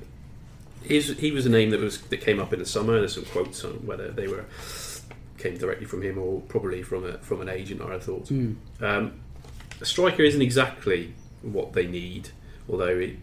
he's, 0.82 1.16
he 1.18 1.30
was 1.30 1.46
a 1.46 1.50
name 1.50 1.70
that 1.70 1.80
was 1.80 2.00
that 2.02 2.20
came 2.20 2.40
up 2.40 2.52
in 2.52 2.58
the 2.58 2.66
summer. 2.66 2.94
And 2.94 3.02
there's 3.02 3.14
some 3.14 3.24
quotes 3.26 3.64
on 3.64 3.86
whether 3.86 4.08
they 4.10 4.26
were 4.28 4.44
came 5.38 5.56
directly 5.56 5.86
from 5.86 6.02
him 6.02 6.18
or 6.18 6.40
probably 6.42 6.82
from 6.82 7.04
a 7.06 7.18
from 7.18 7.40
an 7.40 7.48
agent. 7.48 7.80
I 7.80 7.98
thought 7.98 8.26
Mm. 8.26 8.56
um, 8.80 9.20
a 9.80 9.84
striker 9.84 10.22
isn't 10.22 10.42
exactly 10.42 11.14
what 11.42 11.72
they 11.72 11.86
need, 11.86 12.30
although 12.68 12.98
it, 12.98 13.16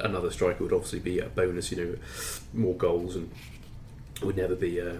another 0.00 0.30
striker 0.30 0.62
would 0.64 0.72
obviously 0.72 0.98
be 1.00 1.18
a 1.18 1.26
bonus. 1.26 1.70
You 1.72 1.84
know, 1.84 1.94
more 2.52 2.74
goals 2.74 3.16
and 3.16 3.30
would 4.22 4.36
never 4.36 4.54
be 4.54 4.80
uh, 4.80 4.94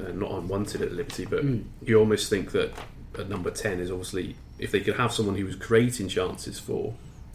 uh, 0.00 0.12
not 0.12 0.30
unwanted 0.32 0.82
at 0.82 0.92
Liberty. 0.92 1.24
But 1.24 1.44
Mm. 1.44 1.64
you 1.82 1.98
almost 1.98 2.28
think 2.30 2.52
that 2.52 2.72
at 3.18 3.28
number 3.28 3.50
ten 3.50 3.80
is 3.80 3.90
obviously 3.90 4.36
if 4.58 4.70
they 4.72 4.80
could 4.80 4.96
have 4.96 5.12
someone 5.12 5.36
who 5.36 5.44
was 5.44 5.54
creating 5.56 6.08
chances 6.08 6.58
for 6.58 6.94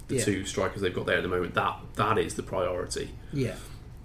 the 0.09 0.15
Yeah. 0.17 0.23
two 0.25 0.45
strikers 0.45 0.81
they've 0.81 0.93
got 0.93 1.05
there 1.05 1.17
at 1.17 1.23
the 1.23 1.29
moment, 1.29 1.53
that 1.53 1.77
that 1.95 2.17
is 2.17 2.35
the 2.35 2.43
priority. 2.43 3.11
Yeah. 3.31 3.55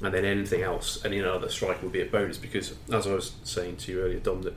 And 0.01 0.15
then 0.15 0.25
anything 0.25 0.63
else, 0.63 1.05
any 1.05 1.21
other 1.21 1.49
striker 1.49 1.81
would 1.83 1.93
be 1.93 2.01
a 2.01 2.07
bonus 2.07 2.39
because, 2.39 2.75
as 2.93 3.09
I 3.09 3.15
was 3.15 3.33
saying 3.43 3.79
to 3.79 3.93
you 3.93 4.01
earlier, 4.03 4.21
Dom, 4.21 4.43
that 4.43 4.55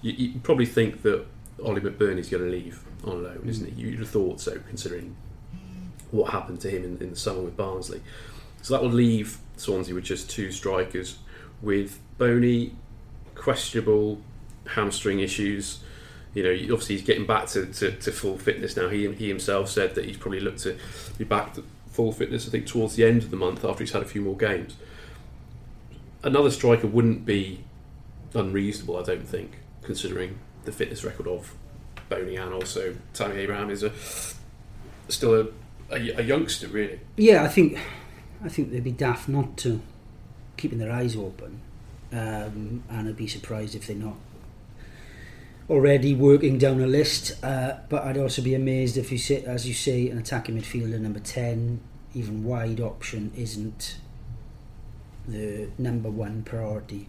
you, 0.00 0.12
you 0.12 0.38
probably 0.44 0.66
think 0.66 1.02
that 1.02 1.26
Ollie 1.64 1.80
McBurnie's 1.80 2.28
going 2.28 2.44
to 2.44 2.48
leave 2.50 2.80
on 3.04 3.22
loan, 3.22 3.42
isn't 3.46 3.72
he? 3.72 3.82
You'd 3.82 3.98
have 4.00 4.08
thought 4.08 4.40
so, 4.40 4.58
considering 4.68 5.16
what 6.10 6.30
happened 6.30 6.60
to 6.60 6.70
him 6.70 6.84
in, 6.84 6.98
in 6.98 7.10
the 7.10 7.16
summer 7.16 7.42
with 7.42 7.56
Barnsley. 7.56 8.00
So 8.62 8.74
that 8.74 8.82
will 8.82 8.90
leave 8.90 9.38
Swansea 9.56 9.94
with 9.94 10.04
just 10.04 10.30
two 10.30 10.50
strikers, 10.50 11.18
with 11.62 12.00
Boney 12.18 12.74
questionable 13.34 14.20
hamstring 14.68 15.20
issues. 15.20 15.80
You 16.34 16.42
know, 16.42 16.52
obviously 16.74 16.96
he's 16.96 17.04
getting 17.04 17.26
back 17.26 17.46
to, 17.48 17.66
to, 17.66 17.92
to 17.92 18.12
full 18.12 18.38
fitness 18.38 18.76
now. 18.76 18.88
He 18.88 19.10
he 19.12 19.28
himself 19.28 19.68
said 19.68 19.94
that 19.94 20.04
he's 20.04 20.16
probably 20.16 20.40
looked 20.40 20.60
to 20.60 20.76
be 21.16 21.24
back 21.24 21.54
to 21.54 21.64
full 21.88 22.12
fitness. 22.12 22.46
I 22.46 22.50
think 22.50 22.66
towards 22.66 22.96
the 22.96 23.04
end 23.04 23.22
of 23.22 23.30
the 23.30 23.36
month 23.36 23.64
after 23.64 23.82
he's 23.82 23.92
had 23.92 24.02
a 24.02 24.06
few 24.06 24.20
more 24.20 24.36
games. 24.36 24.76
Another 26.22 26.50
striker 26.50 26.88
wouldn't 26.88 27.24
be 27.24 27.62
unreasonable, 28.34 28.98
I 28.98 29.02
don't 29.02 29.26
think, 29.26 29.58
considering 29.82 30.38
the 30.64 30.72
fitness 30.72 31.04
record 31.04 31.28
of 31.28 31.54
Boney 32.08 32.36
and 32.36 32.52
also 32.52 32.96
Tammy 33.14 33.36
Abraham 33.36 33.70
is 33.70 33.82
a 33.82 33.92
still 35.08 35.34
a, 35.34 35.46
a, 35.90 36.20
a 36.20 36.22
youngster 36.22 36.68
really. 36.68 37.00
Yeah, 37.16 37.44
I 37.44 37.48
think 37.48 37.78
I 38.44 38.48
think 38.48 38.70
they'd 38.70 38.84
be 38.84 38.92
daft 38.92 39.28
not 39.28 39.56
to 39.58 39.80
keeping 40.56 40.78
their 40.78 40.92
eyes 40.92 41.16
open, 41.16 41.60
um, 42.12 42.82
and 42.88 43.08
I'd 43.08 43.16
be 43.16 43.26
surprised 43.26 43.74
if 43.74 43.86
they're 43.86 43.96
not 43.96 44.16
already 45.68 46.14
working 46.14 46.58
down 46.58 46.80
a 46.80 46.86
list. 46.86 47.42
Uh, 47.44 47.78
but 47.88 48.04
I'd 48.04 48.18
also 48.18 48.42
be 48.42 48.54
amazed 48.54 48.96
if 48.96 49.10
you 49.10 49.18
say, 49.18 49.42
as 49.44 49.66
you 49.66 49.74
say, 49.74 50.08
an 50.08 50.18
attacking 50.18 50.56
midfielder 50.56 51.00
number 51.00 51.20
ten, 51.20 51.80
even 52.14 52.44
wide 52.44 52.80
option, 52.80 53.32
isn't 53.36 53.96
the 55.26 55.68
number 55.76 56.10
one 56.10 56.42
priority. 56.42 57.08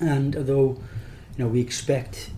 And 0.00 0.36
although 0.36 0.78
you 1.36 1.44
know 1.44 1.48
we 1.48 1.60
expect 1.60 2.30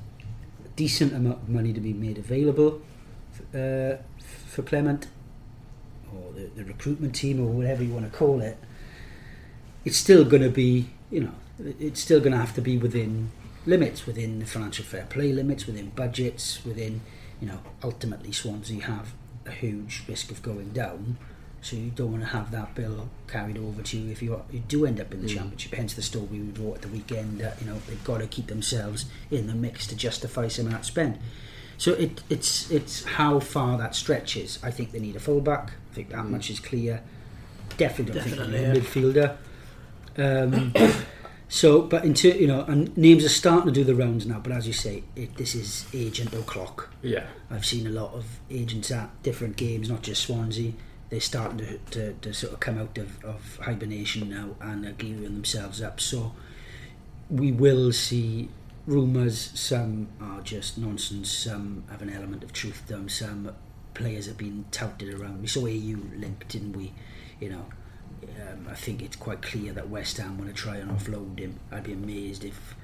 decent 0.83 1.13
amount 1.15 1.41
of 1.43 1.49
money 1.49 1.73
to 1.73 1.81
be 1.81 1.93
made 1.93 2.19
available 2.19 2.83
uh, 3.55 3.95
for 4.53 4.63
Clement 4.65 5.07
or 6.13 6.33
the, 6.33 6.47
the 6.57 6.65
recruitment 6.65 7.15
team 7.15 7.39
or 7.41 7.47
whatever 7.59 7.85
you 7.85 7.93
want 7.93 8.11
to 8.11 8.19
call 8.19 8.41
it, 8.41 8.59
it's 9.85 9.97
still 9.97 10.25
going 10.25 10.43
to 10.43 10.51
be 10.51 10.89
you 11.09 11.21
know 11.21 11.35
it's 11.79 12.01
still 12.01 12.19
going 12.19 12.33
to 12.33 12.39
have 12.39 12.55
to 12.55 12.61
be 12.61 12.77
within 12.77 13.31
limits, 13.65 14.07
within 14.07 14.41
the 14.41 14.47
financial 14.47 14.85
fair 14.85 15.07
play 15.07 15.33
limits, 15.33 15.67
within 15.69 15.91
budgets, 15.91 16.65
within 16.65 17.01
you 17.41 17.47
know 17.47 17.61
ultimately 17.85 18.33
Swansea 18.33 18.83
have 18.83 19.13
a 19.47 19.53
huge 19.53 20.03
risk 20.09 20.33
of 20.33 20.43
going 20.43 20.71
down. 20.71 21.17
So 21.63 21.77
you 21.77 21.91
don't 21.95 22.11
want 22.11 22.25
to 22.25 22.29
have 22.31 22.51
that 22.51 22.75
bill 22.75 23.09
carried 23.29 23.57
over 23.57 23.83
to 23.83 23.97
you 23.97 24.11
if 24.11 24.21
you, 24.21 24.43
you 24.51 24.59
do 24.67 24.85
end 24.85 25.01
up 25.01 25.15
in 25.15 25.23
the 25.23 25.29
Mm. 25.29 25.35
championship. 25.37 25.75
Hence 25.75 25.95
the 25.95 26.03
story 26.03 26.27
we 26.27 26.41
wrote 26.61 26.75
at 26.77 26.83
the 26.83 26.89
weekend 26.89 27.39
that 27.39 27.57
you 27.61 27.67
know 27.69 27.81
they've 27.89 28.03
got 28.05 28.19
to 28.19 28.27
keep 28.27 28.49
themselves 28.49 29.05
in 29.31 29.47
the 29.47 29.55
mix 29.55 29.87
to 29.87 29.97
justify 29.97 30.49
some 30.49 30.67
of 30.67 30.73
that 30.73 30.85
spend. 30.85 31.19
So 31.79 31.93
it, 31.93 32.23
it's 32.29 32.69
it's 32.71 33.05
how 33.05 33.39
far 33.41 33.79
that 33.79 33.95
stretches. 33.95 34.59
I 34.63 34.71
think 34.73 34.91
they 34.93 34.99
need 34.99 35.15
a 35.17 35.21
fullback. 35.21 35.73
I 35.93 35.95
think 35.95 36.09
that 36.11 36.25
Mm. 36.25 36.31
much 36.31 36.51
is 36.51 36.59
clear. 36.61 37.01
Definitely 37.79 38.15
don't 38.15 38.25
Definitely, 38.25 38.59
think 38.59 38.67
they 38.67 38.73
need 38.73 39.15
a 39.15 39.15
midfielder. 39.15 39.37
Um, 40.19 40.75
so, 41.49 41.83
but 41.83 42.05
into 42.05 42.29
you 42.29 42.47
know, 42.49 42.63
and 42.65 42.95
names 42.97 43.25
are 43.25 43.29
starting 43.29 43.67
to 43.67 43.73
do 43.73 43.85
the 43.85 43.95
rounds 43.95 44.27
now. 44.27 44.41
But 44.41 44.53
as 44.53 44.67
you 44.67 44.73
say, 44.73 45.05
it, 45.17 45.37
this 45.37 45.55
is 45.55 45.87
agent 45.95 46.35
o'clock. 46.35 46.91
Yeah. 47.03 47.27
I've 47.51 47.65
seen 47.65 47.87
a 47.87 47.91
lot 47.91 48.13
of 48.15 48.25
agents 48.51 48.91
at 48.91 49.11
different 49.23 49.57
games, 49.57 49.89
not 49.89 50.03
just 50.03 50.23
Swansea. 50.23 50.73
They're 51.13 51.21
starting 51.21 51.59
to, 51.59 51.77
to, 51.91 52.15
to 52.15 52.33
sort 52.33 52.55
of 52.55 52.61
come 52.61 52.79
out 52.79 52.97
of, 52.97 53.23
of 53.23 53.59
hibernation 53.59 54.31
now 54.31 54.57
and 54.63 54.87
are 54.87 54.93
gearing 54.93 55.25
themselves 55.25 55.83
up. 55.83 56.01
So 56.01 56.33
we 57.29 57.53
will 57.53 57.93
see 57.93 58.49
rumours. 58.87 59.53
Some 59.55 60.09
are 60.23 60.41
just 60.41 60.79
nonsense. 60.79 61.31
Some 61.31 61.85
have 61.91 62.01
an 62.01 62.09
element 62.09 62.43
of 62.43 62.55
truth 62.55 62.87
to 62.87 62.95
them. 62.95 63.11
Some 63.11 63.53
players 63.93 64.25
have 64.25 64.39
been 64.39 64.65
touted 64.71 65.13
around. 65.13 65.43
We 65.43 65.49
saw 65.49 65.65
Ayew 65.65 66.19
linked, 66.19 66.49
didn't 66.49 66.73
we? 66.73 66.95
You 67.41 67.51
know, 67.51 67.67
um, 68.41 68.67
I 68.71 68.75
think 68.75 69.03
it's 69.03 69.17
quite 69.17 69.43
clear 69.43 69.75
that 69.75 69.91
West 69.91 70.17
Ham 70.17 70.39
want 70.39 70.49
to 70.49 70.57
try 70.57 70.77
and 70.77 70.91
offload 70.91 71.39
him. 71.39 71.61
I'd 71.71 71.85
be 71.85 71.93
amazed 71.93 72.43
if 72.43 72.75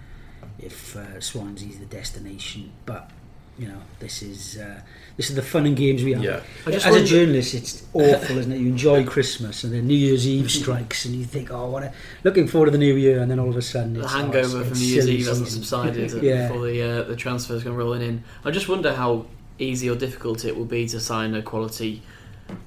if 0.58 0.94
uh, 0.96 1.18
Swansea's 1.18 1.78
the 1.78 1.86
destination, 1.86 2.72
but 2.84 3.10
you 3.58 3.66
know 3.68 3.80
this 3.98 4.22
is 4.22 4.58
uh, 4.58 4.80
this 5.16 5.30
is 5.30 5.36
the 5.36 5.42
fun 5.42 5.66
and 5.66 5.76
games 5.76 6.04
we 6.04 6.12
have. 6.12 6.22
Yeah. 6.22 6.40
I 6.66 6.70
just 6.70 6.86
As 6.86 6.94
a 6.94 7.04
journalist, 7.04 7.54
it's 7.54 7.84
awful, 7.92 8.38
isn't 8.38 8.52
it? 8.52 8.58
You 8.58 8.68
enjoy 8.68 9.04
Christmas 9.04 9.64
and 9.64 9.72
then 9.74 9.86
New 9.88 9.96
Year's 9.96 10.28
Eve 10.28 10.50
strikes, 10.50 11.04
and 11.04 11.14
you 11.16 11.24
think, 11.24 11.50
"Oh, 11.50 11.68
what 11.70 11.82
a, 11.82 11.92
looking 12.22 12.46
forward 12.46 12.66
to 12.66 12.70
the 12.72 12.78
New 12.78 12.94
Year," 12.94 13.20
and 13.20 13.30
then 13.30 13.38
all 13.40 13.48
of 13.50 13.56
a 13.56 13.62
sudden, 13.62 13.94
the 13.94 14.06
hangover 14.06 14.38
oh, 14.38 14.42
it's, 14.42 14.52
from 14.52 14.62
it's 14.68 14.80
New 14.80 14.86
Year's 14.86 15.08
Eve 15.08 15.26
hasn't 15.26 15.48
season. 15.48 15.62
subsided 15.62 16.12
Yeah. 16.22 16.48
before 16.48 16.66
the 16.66 16.82
uh, 16.82 17.02
the 17.02 17.16
transfers 17.16 17.64
gone 17.64 17.74
rolling 17.76 18.02
in. 18.02 18.22
I 18.44 18.50
just 18.52 18.68
wonder 18.68 18.94
how 18.94 19.26
easy 19.58 19.90
or 19.90 19.96
difficult 19.96 20.44
it 20.44 20.56
will 20.56 20.64
be 20.64 20.86
to 20.88 21.00
sign 21.00 21.34
a 21.34 21.42
quality 21.42 22.02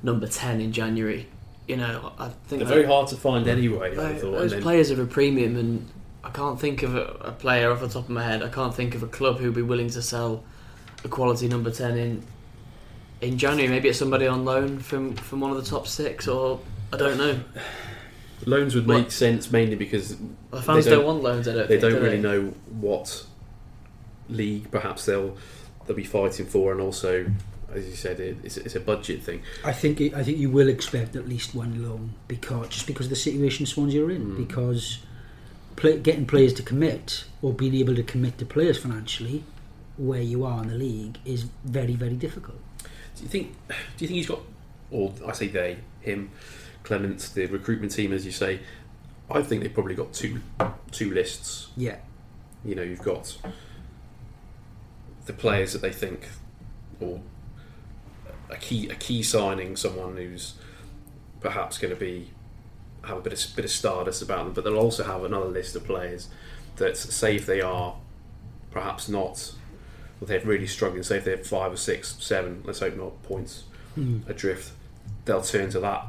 number 0.04 0.27
ten 0.27 0.60
in 0.60 0.73
January. 0.73 1.27
You 1.67 1.77
know, 1.77 2.12
I 2.19 2.27
think 2.47 2.60
They're 2.63 2.67
very 2.67 2.86
hard 2.86 3.08
to 3.10 3.15
find 3.15 3.47
anyway. 3.47 3.93
I 3.97 4.15
thought. 4.15 4.32
those 4.32 4.41
and 4.41 4.51
then- 4.51 4.62
players 4.62 4.91
are 4.91 5.01
a 5.01 5.06
premium, 5.08 5.56
and 5.56 5.88
I 6.21 6.32
can't 6.32 6.60
think 6.60 6.84
of 6.84 6.95
a, 6.95 7.04
a 7.21 7.32
player 7.32 7.71
off 7.71 7.80
the 7.80 7.88
top 7.88 8.04
of 8.04 8.10
my 8.10 8.23
head. 8.23 8.43
I 8.43 8.49
can't 8.49 8.75
think 8.75 8.93
of 8.93 9.04
a 9.04 9.08
club 9.08 9.38
who'd 9.39 9.56
be 9.56 9.62
willing 9.62 9.89
to 9.91 10.01
sell 10.01 10.43
a 11.04 11.08
quality 11.08 11.48
number 11.48 11.72
ten 11.72 11.98
in 11.98 12.24
in 13.22 13.38
January. 13.38 13.68
Maybe 13.70 13.90
it's 13.90 14.00
somebody 14.00 14.28
on 14.28 14.46
loan 14.46 14.80
from 14.80 15.16
from 15.16 15.40
one 15.42 15.52
of 15.52 15.58
the 15.64 15.70
top 15.70 15.88
six, 15.88 16.28
or 16.28 16.60
I 16.94 16.98
don't 16.98 17.18
know. 17.18 17.40
loans 18.46 18.74
would 18.76 18.88
What- 18.88 18.98
make 18.98 19.12
sense 19.12 19.52
mainly 19.52 19.76
because 19.76 20.18
The 20.52 20.62
fans 20.62 20.86
They 20.86 20.92
don't, 20.92 21.00
don't- 21.00 21.08
want 21.08 21.24
loans. 21.24 21.48
I 21.48 21.54
don't. 21.54 21.68
they 21.68 21.80
think, 21.80 21.82
don't 21.94 22.02
do 22.02 22.08
really 22.08 22.20
know 22.20 22.54
what 22.80 23.26
league 24.30 24.72
perhaps 24.72 25.06
they'll 25.06 25.38
they'll 25.86 25.96
be 25.96 26.04
fighting 26.04 26.46
for, 26.46 26.72
and 26.72 26.82
also, 26.82 27.26
as 27.74 27.88
you 27.88 27.96
said, 27.96 28.20
it, 28.20 28.38
it's, 28.44 28.58
it's 28.58 28.76
a 28.76 28.80
budget 28.80 29.24
thing. 29.24 29.42
I 29.64 29.74
think 29.74 30.00
it, 30.02 30.14
I 30.14 30.24
think 30.24 30.38
you 30.38 30.50
will 30.50 30.70
expect 30.70 31.16
at 31.16 31.28
least 31.28 31.56
one 31.56 31.84
loan 31.84 32.14
because 32.28 32.68
just 32.70 32.88
because 32.88 33.08
of 33.08 33.10
the 33.12 33.16
situation 33.16 33.66
Swansea 33.66 34.04
are 34.06 34.12
in, 34.12 34.32
Mm. 34.32 34.38
because 34.38 35.00
play, 35.76 35.98
getting 36.00 36.26
players 36.26 36.54
to 36.56 36.64
commit 36.64 37.24
or 37.42 37.54
being 37.54 37.76
able 37.76 37.96
to 37.96 38.04
commit 38.04 38.38
to 38.40 38.46
players 38.46 38.78
financially 38.78 39.44
where 39.97 40.21
you 40.21 40.45
are 40.45 40.62
in 40.63 40.69
the 40.69 40.75
league 40.75 41.17
is 41.25 41.45
very 41.63 41.95
very 41.95 42.15
difficult. 42.15 42.58
Do 43.15 43.23
you 43.23 43.30
think? 43.30 43.56
Do 43.67 43.75
you 43.99 44.08
think 44.08 44.17
he's 44.17 44.27
got, 44.27 44.39
or 44.89 45.13
I 45.27 45.34
say 45.34 45.47
they, 45.47 45.77
him, 46.01 46.32
Clements, 46.84 47.30
the 47.30 47.45
recruitment 47.47 47.91
team, 47.91 48.13
as 48.13 48.25
you 48.25 48.32
say? 48.32 48.62
I 49.30 49.41
think 49.41 49.62
they've 49.62 49.73
probably 49.73 49.95
got 49.95 50.13
two 50.13 50.41
two 50.91 51.12
lists. 51.13 51.69
Yeah, 51.77 51.97
You 52.65 52.75
know, 52.75 52.84
you've 52.84 53.01
got 53.04 53.38
the 55.25 55.34
players 55.34 55.73
that 55.73 55.82
they 55.82 55.91
think, 55.91 56.27
or 56.99 57.21
a 58.49 58.58
key 58.58 58.89
a 58.89 58.95
key 58.95 59.23
signing, 59.23 59.75
someone 59.75 60.17
who's 60.17 60.56
perhaps 61.39 61.77
going 61.77 61.93
to 61.93 61.99
be 61.99 62.32
have 63.04 63.17
a 63.17 63.21
bit 63.21 63.34
of 63.34 63.56
bit 63.56 63.65
of 63.65 63.71
stardust 63.71 64.21
about 64.21 64.45
them, 64.45 64.54
but 64.54 64.63
they'll 64.63 64.77
also 64.77 65.04
have 65.04 65.23
another 65.23 65.45
list 65.47 65.75
of 65.75 65.86
players 65.86 66.30
that 66.77 66.97
say 66.97 67.36
if 67.36 67.45
they 67.45 67.62
are 67.62 67.95
perhaps 68.71 69.10
not, 69.10 69.54
well, 70.22 70.28
they're 70.28 70.40
really 70.42 70.68
struggling. 70.68 71.04
Say 71.04 71.18
if 71.18 71.26
they're 71.26 71.38
five 71.38 71.74
or 71.74 71.78
six, 71.78 72.16
seven, 72.20 72.62
let's 72.66 72.80
hope 72.80 72.96
not 72.96 73.22
points 73.24 73.64
Mm. 74.00 74.26
adrift, 74.30 74.72
they'll 75.26 75.42
turn 75.42 75.70
to 75.72 75.80
that 75.82 76.06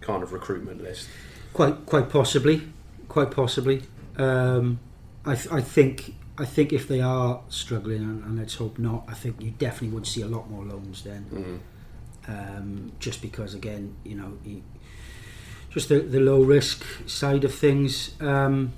kind 0.00 0.24
of 0.24 0.32
recruitment 0.32 0.82
list. 0.82 1.08
quite 1.52 1.86
quite 1.86 2.08
possibly, 2.08 2.62
quite 3.08 3.30
possibly. 3.30 3.82
Um, 4.16 4.80
I, 5.24 5.36
th- 5.36 5.52
I 5.52 5.60
think 5.60 6.14
I 6.38 6.44
think 6.44 6.72
if 6.72 6.88
they 6.88 7.00
are 7.00 7.40
struggling, 7.48 8.02
and, 8.02 8.24
and 8.24 8.36
let's 8.38 8.54
hope 8.56 8.78
not, 8.80 9.04
I 9.06 9.14
think 9.14 9.40
you 9.40 9.52
definitely 9.52 9.90
would 9.94 10.06
see 10.08 10.22
a 10.22 10.26
lot 10.26 10.50
more 10.50 10.64
loans 10.64 11.02
then. 11.04 11.26
Mm. 11.32 11.60
um, 12.28 12.92
just 12.98 13.22
because 13.22 13.54
again 13.54 13.94
you 14.04 14.14
know 14.16 14.32
you, 14.44 14.62
just 15.70 15.88
the, 15.88 16.00
the 16.00 16.20
low 16.20 16.42
risk 16.42 16.84
side 17.06 17.44
of 17.44 17.54
things 17.54 18.20
um, 18.20 18.72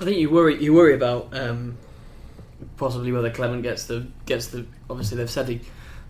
I 0.00 0.04
think 0.04 0.16
you 0.18 0.30
worry 0.30 0.62
you 0.62 0.72
worry 0.74 0.94
about 0.94 1.28
um, 1.36 1.76
possibly 2.76 3.12
whether 3.12 3.30
Clement 3.30 3.62
gets 3.62 3.86
the 3.86 4.06
gets 4.26 4.48
the. 4.48 4.66
Obviously, 4.90 5.16
they've 5.16 5.30
said 5.30 5.48
he, 5.48 5.60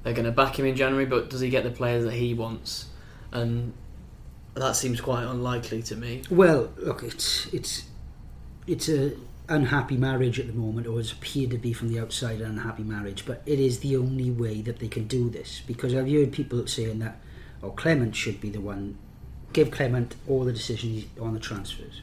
they're 0.03 0.15
going 0.15 0.25
to 0.25 0.33
back 0.33 0.59
him 0.59 0.67
in 0.67 0.77
January, 0.77 1.07
but 1.07 1.31
does 1.31 1.41
he 1.41 1.51
get 1.51 1.65
the 1.65 1.71
players 1.71 2.05
that 2.05 2.15
he 2.15 2.35
wants? 2.35 2.87
And 3.33 3.73
that 4.59 4.77
seems 4.77 5.01
quite 5.01 5.25
unlikely 5.25 5.83
to 5.83 5.97
me. 5.97 6.23
well 6.31 6.71
look 6.79 7.03
it's 7.03 7.47
it's 7.53 7.85
it's 8.67 8.89
a 8.89 9.13
unhappy 9.49 9.97
marriage 9.97 10.39
at 10.39 10.47
the 10.47 10.53
moment 10.53 10.87
or 10.87 11.01
it's 11.01 11.13
appeared 11.13 11.51
to 11.51 11.57
be 11.57 11.73
from 11.73 11.89
the 11.89 11.99
outside 11.99 12.41
an 12.41 12.51
unhappy 12.51 12.83
marriage 12.83 13.25
but 13.25 13.43
it 13.47 13.59
is 13.59 13.79
the 13.79 13.97
only 13.97 14.31
way 14.31 14.61
that 14.61 14.79
they 14.79 14.89
can 14.89 15.07
do 15.07 15.31
this 15.31 15.63
because 15.67 15.95
I've 15.95 16.11
heard 16.11 16.33
people 16.33 16.67
saying 16.67 16.99
that 16.99 17.19
oh 17.63 17.71
Clement 17.71 18.15
should 18.15 18.41
be 18.43 18.51
the 18.51 18.61
one 18.61 18.99
give 19.55 19.71
Clement 19.71 20.17
all 20.27 20.45
the 20.45 20.53
decisions 20.53 21.07
on 21.19 21.33
the 21.33 21.41
transfers 21.41 22.03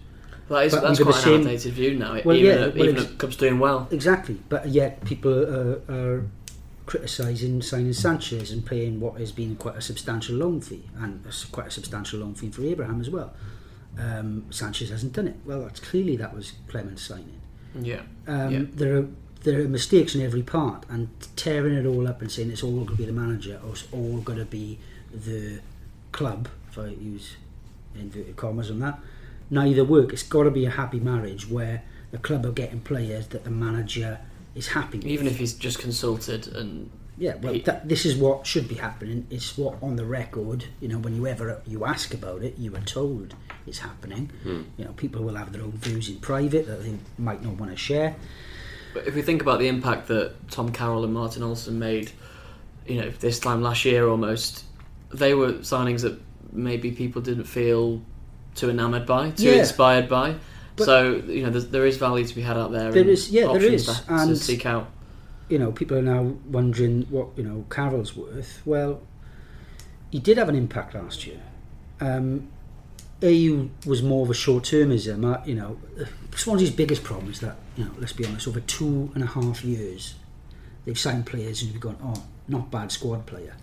That 0.49 0.65
is, 0.65 0.73
But 0.73 0.81
that's 0.81 1.01
quite 1.01 1.25
an 1.25 1.41
outdated 1.41 1.73
view 1.73 1.95
now. 1.97 2.19
Well, 2.23 2.35
even 2.35 2.59
yeah, 2.59 2.65
if, 2.67 2.75
well, 2.75 2.89
even 2.89 3.17
Cup's 3.17 3.35
doing 3.35 3.59
well. 3.59 3.87
Exactly, 3.91 4.39
but 4.47 4.67
yet 4.67 5.03
people 5.03 5.33
are, 5.33 5.81
are 5.89 6.27
criticising 6.85 7.63
signing 7.63 7.89
Sanches 7.91 8.53
and 8.53 8.63
paying 8.63 8.99
what 8.99 9.19
has 9.19 9.31
been 9.31 9.55
quite 9.55 9.75
a 9.75 9.81
substantial 9.81 10.35
loan 10.35 10.61
fee 10.61 10.83
and 10.97 11.25
quite 11.51 11.67
a 11.67 11.71
substantial 11.71 12.19
loan 12.19 12.35
fee 12.35 12.51
for 12.51 12.63
Abraham 12.63 13.01
as 13.01 13.09
well. 13.09 13.33
Um, 13.97 14.45
Sanches 14.49 14.89
hasn't 14.89 15.13
done 15.13 15.27
it. 15.27 15.35
Well, 15.45 15.61
that's 15.61 15.79
clearly 15.79 16.15
that 16.17 16.35
was 16.35 16.53
Clement's 16.67 17.01
signing. 17.01 17.41
Yeah. 17.79 18.01
Um, 18.27 18.53
Yeah. 18.53 18.61
There 18.73 18.97
are 18.97 19.07
there 19.43 19.61
are 19.61 19.67
mistakes 19.67 20.15
in 20.15 20.21
every 20.21 20.41
part, 20.41 20.85
and 20.89 21.07
tearing 21.35 21.75
it 21.75 21.85
all 21.85 22.07
up 22.07 22.19
and 22.21 22.31
saying 22.31 22.49
it's 22.49 22.63
all 22.63 22.71
going 22.71 22.87
to 22.87 22.95
be 22.95 23.05
the 23.05 23.13
manager 23.13 23.59
or 23.63 23.71
it's 23.73 23.87
all 23.91 24.17
going 24.21 24.39
to 24.39 24.45
be 24.45 24.79
the 25.13 25.59
club, 26.11 26.49
if 26.69 26.79
I 26.79 26.87
use 26.87 27.35
inverted 27.95 28.35
commas 28.35 28.71
on 28.71 28.79
that, 28.79 28.99
neither 29.49 29.83
work. 29.83 30.13
It's 30.13 30.23
got 30.23 30.43
to 30.43 30.51
be 30.51 30.65
a 30.65 30.69
happy 30.71 30.99
marriage 30.99 31.49
where 31.49 31.83
the 32.11 32.17
club 32.17 32.45
are 32.45 32.51
getting 32.51 32.79
players 32.81 33.27
that 33.27 33.43
the 33.43 33.49
manager 33.51 34.19
is 34.55 34.67
happy 34.69 34.97
with. 34.97 35.07
Even 35.07 35.27
if 35.27 35.37
he's 35.37 35.53
just 35.53 35.79
consulted 35.79 36.47
and 36.47 36.89
Yeah, 37.17 37.35
well, 37.41 37.53
He- 37.53 37.61
that, 37.61 37.87
this 37.87 38.05
is 38.05 38.15
what 38.17 38.45
should 38.45 38.67
be 38.67 38.75
happening. 38.75 39.25
It's 39.29 39.57
what 39.57 39.75
on 39.81 39.95
the 39.95 40.05
record, 40.05 40.65
you 40.81 40.87
know, 40.89 40.97
when 40.97 41.15
you 41.15 41.27
ever 41.27 41.61
you 41.65 41.85
ask 41.85 42.13
about 42.13 42.43
it, 42.43 42.57
you 42.57 42.75
are 42.75 42.81
told 42.81 43.35
it's 43.65 43.79
happening. 43.79 44.31
Hmm. 44.43 44.63
You 44.77 44.85
know, 44.85 44.91
people 44.93 45.23
will 45.23 45.35
have 45.35 45.51
their 45.53 45.61
own 45.61 45.71
views 45.73 46.09
in 46.09 46.17
private 46.19 46.67
that 46.67 46.83
they 46.83 46.93
might 47.17 47.41
not 47.41 47.53
want 47.53 47.71
to 47.71 47.77
share. 47.77 48.15
But 48.93 49.07
if 49.07 49.15
we 49.15 49.21
think 49.21 49.41
about 49.41 49.59
the 49.59 49.67
impact 49.67 50.07
that 50.07 50.33
Tom 50.51 50.71
Carroll 50.71 51.03
and 51.03 51.13
Martin 51.13 51.41
Olsson 51.43 51.73
made, 51.73 52.11
you 52.85 53.01
know, 53.01 53.09
this 53.09 53.39
time 53.39 53.61
last 53.61 53.83
year 53.85 54.07
almost, 54.07 54.63
they 55.13 55.33
were 55.33 55.53
signings 55.53 56.01
that 56.01 56.19
maybe 56.51 56.91
people 56.91 57.21
didn't 57.21 57.43
feel 57.45 58.01
too 58.55 58.69
enamoured 58.69 59.05
by, 59.05 59.31
too 59.31 59.43
Yeah. 59.45 59.59
inspired 59.59 60.09
by. 60.09 60.35
But- 60.75 60.85
so 60.85 61.15
you 61.27 61.43
know, 61.43 61.49
there's, 61.51 61.97
value 61.97 62.25
to 62.25 62.35
be 62.35 62.41
had 62.41 62.57
out 62.57 62.71
there. 62.71 62.91
There 62.91 63.07
is, 63.07 63.27
and 63.27 63.33
yeah, 63.35 63.47
there 63.53 63.63
is, 63.63 63.85
to, 63.85 63.93
to 64.05 64.13
and- 64.13 64.37
seek 64.37 64.65
out. 64.65 64.89
You 65.47 65.59
know, 65.59 65.71
people 65.71 65.95
are 65.97 66.01
now 66.01 66.33
wondering 66.49 67.03
what 67.11 67.27
you 67.37 67.43
know 67.43 67.65
Carroll's 67.69 68.15
worth. 68.15 68.61
Well, 68.65 69.01
he 70.09 70.19
did 70.19 70.37
have 70.37 70.49
an 70.49 70.55
impact 70.55 70.95
last 70.95 71.27
year. 71.27 71.39
Um, 72.01 72.47
Ayew 73.21 73.69
was 73.85 74.01
more 74.03 74.23
of 74.25 74.29
a 74.29 74.33
short-termism. 74.33 75.23
Uh, 75.23 75.41
you 75.45 75.55
know, 75.55 75.77
Swansea's 76.35 76.71
biggest 76.71 77.03
problem 77.03 77.31
is 77.31 77.39
that 77.41 77.57
you 77.77 77.85
know, 77.85 77.91
let's 77.99 78.11
be 78.13 78.25
honest, 78.25 78.47
over 78.47 78.59
two 78.59 79.11
and 79.15 79.23
a 79.23 79.27
half 79.27 79.63
years, 79.63 80.15
they've 80.83 80.97
signed 80.99 81.25
players 81.25 81.61
and 81.61 81.71
we've 81.71 81.79
gone, 81.81 81.97
oh, 82.03 82.23
not 82.47 82.71
bad 82.71 82.91
squad 82.91 83.25
player, 83.25 83.55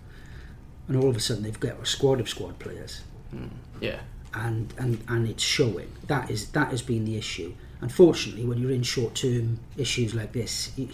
and 0.89 0.97
all 0.97 1.09
of 1.11 1.17
a 1.17 1.21
sudden 1.21 1.43
they've 1.43 1.61
got 1.61 1.81
a 1.81 1.87
squad 1.87 2.21
of 2.21 2.29
squad 2.29 2.59
players, 2.59 3.03
Yeah. 3.81 4.01
And 4.35 4.73
and 4.79 5.03
and 5.09 5.29
it's 5.29 5.43
showing. 5.43 5.93
That 6.07 6.31
is 6.31 6.49
that 6.53 6.69
has 6.69 6.83
been 6.83 7.05
the 7.05 7.17
issue. 7.17 7.55
Unfortunately, 7.81 8.45
when 8.45 8.59
you're 8.59 8.71
in 8.71 8.83
short-term 8.83 9.59
issues 9.77 10.15
like 10.15 10.33
this. 10.33 10.73
You, 10.77 10.89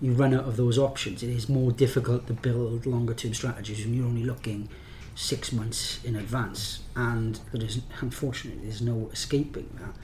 you 0.00 0.12
run 0.12 0.34
out 0.34 0.44
of 0.44 0.56
those 0.56 0.78
options. 0.78 1.22
It 1.22 1.30
is 1.30 1.48
more 1.48 1.70
difficult 1.70 2.26
to 2.26 2.32
build 2.32 2.86
longer-term 2.86 3.34
strategies 3.34 3.84
when 3.84 3.94
you're 3.94 4.06
only 4.06 4.24
looking 4.24 4.68
six 5.14 5.52
months 5.52 6.02
in 6.04 6.16
advance, 6.16 6.80
and 6.96 7.38
there 7.52 7.64
is 7.64 7.80
unfortunately 8.00 8.64
there's 8.64 8.82
no 8.82 9.10
escaping 9.12 9.68
that. 9.80 9.94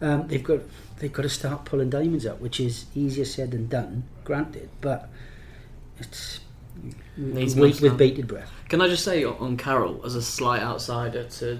Um, 0.00 0.28
they've 0.28 0.44
got 0.44 0.60
they've 0.98 1.12
got 1.12 1.22
to 1.22 1.28
start 1.28 1.64
pulling 1.64 1.90
diamonds 1.90 2.26
out, 2.26 2.40
which 2.40 2.60
is 2.60 2.86
easier 2.94 3.24
said 3.24 3.50
than 3.50 3.66
done, 3.66 4.04
granted, 4.24 4.68
but 4.80 5.08
it's 5.98 6.40
Needs 7.16 7.56
wait 7.56 7.80
with 7.80 7.96
bated 7.96 8.28
breath. 8.28 8.52
Can 8.68 8.80
I 8.80 8.86
just 8.86 9.02
say 9.02 9.24
on 9.24 9.56
Carroll, 9.56 10.00
as 10.04 10.14
a 10.14 10.22
slight 10.22 10.62
outsider 10.62 11.24
to 11.24 11.58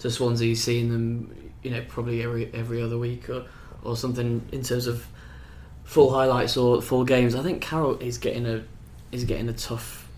to 0.00 0.10
Swansea, 0.10 0.54
seeing 0.56 0.90
them, 0.90 1.52
you 1.62 1.70
know, 1.70 1.82
probably 1.88 2.22
every 2.22 2.52
every 2.52 2.82
other 2.82 2.98
week 2.98 3.30
or 3.30 3.46
or 3.82 3.96
something 3.96 4.46
in 4.52 4.62
terms 4.62 4.86
of 4.86 5.06
full 5.84 6.12
highlights 6.12 6.56
or 6.56 6.82
full 6.82 7.04
games. 7.04 7.34
I 7.34 7.42
think 7.42 7.62
Carroll 7.62 7.96
is 7.98 8.18
getting 8.18 8.46
a 8.46 8.64
is 9.12 9.24
getting 9.24 9.48
a 9.48 9.52
tough 9.52 10.08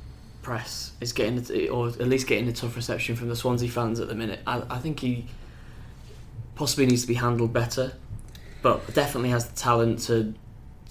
press. 0.43 0.93
Is 1.01 1.13
getting 1.13 1.45
a, 1.51 1.69
or 1.69 1.89
at 1.89 2.09
least 2.09 2.27
getting 2.27 2.49
a 2.49 2.53
tough 2.53 2.75
reception 2.77 3.17
from 3.17 3.29
the 3.29 3.37
Swansea 3.37 3.69
fans 3.69 4.01
at 4.01 4.09
the 4.09 4.15
minute. 4.15 4.41
I, 4.47 4.63
I 4.69 4.79
think 4.79 5.01
he 5.01 5.27
possibly 6.55 6.87
needs 6.87 7.03
to 7.03 7.09
be 7.09 7.15
handled 7.15 7.53
better, 7.53 7.93
but 8.61 8.93
definitely 8.95 9.31
has 9.31 9.49
the 9.49 9.57
talent 9.57 10.01
to 10.01 10.35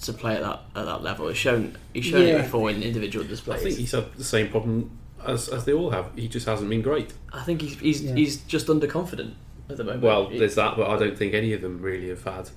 to 0.03 0.13
play 0.13 0.35
at 0.35 0.41
that 0.41 0.61
at 0.75 0.85
that 0.85 1.03
level. 1.03 1.27
He's 1.27 1.37
shown 1.37 1.77
he's 1.93 2.05
shown 2.05 2.21
Yeah. 2.27 2.35
it 2.39 2.43
before 2.43 2.69
in 2.69 2.81
individual 2.81 3.25
displays. 3.25 3.61
I 3.61 3.63
think 3.65 3.77
he's 3.77 3.91
had 3.91 4.11
the 4.15 4.23
same 4.23 4.49
problem 4.49 4.97
as, 5.25 5.49
as 5.49 5.65
they 5.65 5.73
all 5.73 5.89
have. 5.91 6.11
He 6.15 6.27
just 6.27 6.45
hasn't 6.45 6.69
been 6.69 6.81
great. 6.81 7.13
I 7.33 7.43
think 7.43 7.61
he's 7.61 7.79
he's, 7.79 8.03
Yeah. 8.03 8.15
he's 8.15 8.37
just 8.43 8.67
underconfident 8.67 9.33
at 9.69 9.77
the 9.77 9.83
moment. 9.83 10.03
Well, 10.03 10.29
there's 10.29 10.55
that, 10.55 10.75
but 10.77 10.89
I 10.89 10.97
don't 10.97 11.17
think 11.17 11.33
any 11.33 11.53
of 11.53 11.61
them 11.61 11.81
really 11.81 12.09
have 12.09 12.23
had 12.23 12.49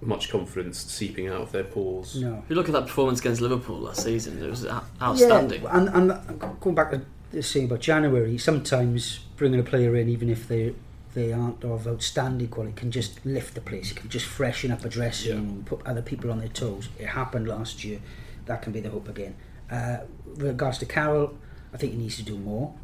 much 0.00 0.28
confidence 0.28 0.78
seeping 0.78 1.28
out 1.28 1.40
of 1.40 1.52
their 1.52 1.64
pores. 1.64 2.20
No. 2.20 2.42
if 2.44 2.50
you 2.50 2.56
look 2.56 2.66
at 2.68 2.72
that 2.72 2.86
performance 2.86 3.20
against 3.20 3.40
Liverpool 3.40 3.78
last 3.80 4.02
season, 4.02 4.42
it 4.42 4.48
was 4.50 4.66
outstanding. 5.00 5.62
Yeah, 5.62 5.76
and, 5.78 5.88
and 6.10 6.60
going 6.60 6.74
back 6.74 6.90
to 6.90 7.02
this 7.32 7.50
thing 7.52 7.64
about 7.64 7.80
January, 7.80 8.36
sometimes 8.38 9.20
bringing 9.36 9.60
a 9.60 9.62
player 9.62 9.96
in, 9.96 10.08
even 10.08 10.28
if 10.30 10.46
they 10.48 10.74
they 11.14 11.32
aren't 11.32 11.62
of 11.64 11.86
outstanding 11.86 12.48
quality, 12.48 12.74
can 12.74 12.90
just 12.90 13.24
lift 13.24 13.54
the 13.54 13.60
place. 13.60 13.92
It 13.92 13.96
can 13.96 14.08
just 14.10 14.26
freshen 14.26 14.72
up 14.72 14.84
a 14.84 14.88
dressing 14.88 15.36
room, 15.36 15.62
put 15.64 15.80
other 15.86 16.02
people 16.02 16.30
on 16.32 16.40
their 16.40 16.48
toes. 16.48 16.88
It 16.98 17.06
happened 17.06 17.46
last 17.46 17.84
year. 17.84 18.00
That 18.46 18.62
can 18.62 18.72
be 18.72 18.80
the 18.80 18.90
hope 18.90 19.08
again. 19.08 19.36
Uh, 19.70 19.98
with 20.26 20.42
regards 20.42 20.78
to 20.78 20.86
Carroll, 20.86 21.36
I 21.72 21.76
think 21.76 21.92
he 21.92 21.98
needs 21.98 22.16
to 22.16 22.22
do 22.22 22.36
more, 22.38 22.74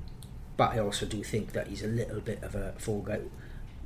but 0.56 0.72
I 0.72 0.78
also 0.78 1.06
do 1.06 1.22
think 1.22 1.52
that 1.52 1.66
he's 1.68 1.82
a 1.82 1.86
little 1.88 2.20
bit 2.20 2.42
of 2.42 2.54
a 2.54 2.72
fall 2.78 3.02
guy. 3.02 3.20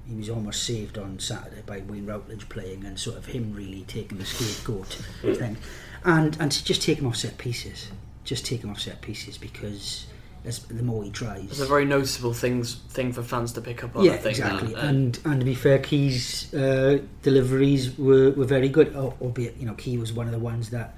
He 0.08 0.14
was 0.14 0.28
almost 0.28 0.62
saved 0.64 0.98
on 0.98 1.18
Saturday 1.18 1.62
by 1.64 1.80
Wayne 1.80 2.06
Routledge 2.06 2.48
playing 2.48 2.84
and 2.84 2.98
sort 3.00 3.16
of 3.16 3.26
him 3.26 3.54
really 3.54 3.84
taking 3.88 4.18
the 4.18 4.24
scapegoat 4.26 4.86
thing, 5.22 5.56
and 6.04 6.36
and 6.40 6.52
to 6.52 6.64
just 6.64 6.82
take 6.82 6.98
him 6.98 7.06
off 7.06 7.16
set 7.16 7.38
pieces, 7.38 7.90
just 8.22 8.44
take 8.44 8.62
him 8.62 8.70
off 8.70 8.80
set 8.80 9.00
pieces 9.00 9.38
because 9.38 10.06
as, 10.44 10.58
the 10.64 10.82
more 10.82 11.02
he 11.02 11.10
tries, 11.10 11.44
It's 11.44 11.60
a 11.60 11.64
very 11.66 11.86
noticeable 11.86 12.34
things 12.34 12.74
thing 12.90 13.12
for 13.14 13.22
fans 13.22 13.52
to 13.54 13.62
pick 13.62 13.82
up 13.82 13.96
on. 13.96 14.04
yeah, 14.04 14.12
I 14.12 14.16
think, 14.18 14.38
exactly. 14.38 14.74
that. 14.74 14.84
uh, 14.84 14.88
And 14.88 15.18
and 15.24 15.40
to 15.40 15.44
be 15.46 15.54
fair, 15.54 15.78
Ki's 15.78 16.52
uh, 16.52 16.98
deliveries 17.22 17.96
were, 17.98 18.30
were 18.32 18.44
very 18.44 18.68
good. 18.68 18.94
al- 18.94 19.16
Albeit, 19.22 19.56
you 19.56 19.64
know, 19.66 19.72
Ki 19.74 19.96
was 19.96 20.12
one 20.12 20.26
of 20.26 20.32
the 20.32 20.38
ones 20.38 20.68
that 20.70 20.94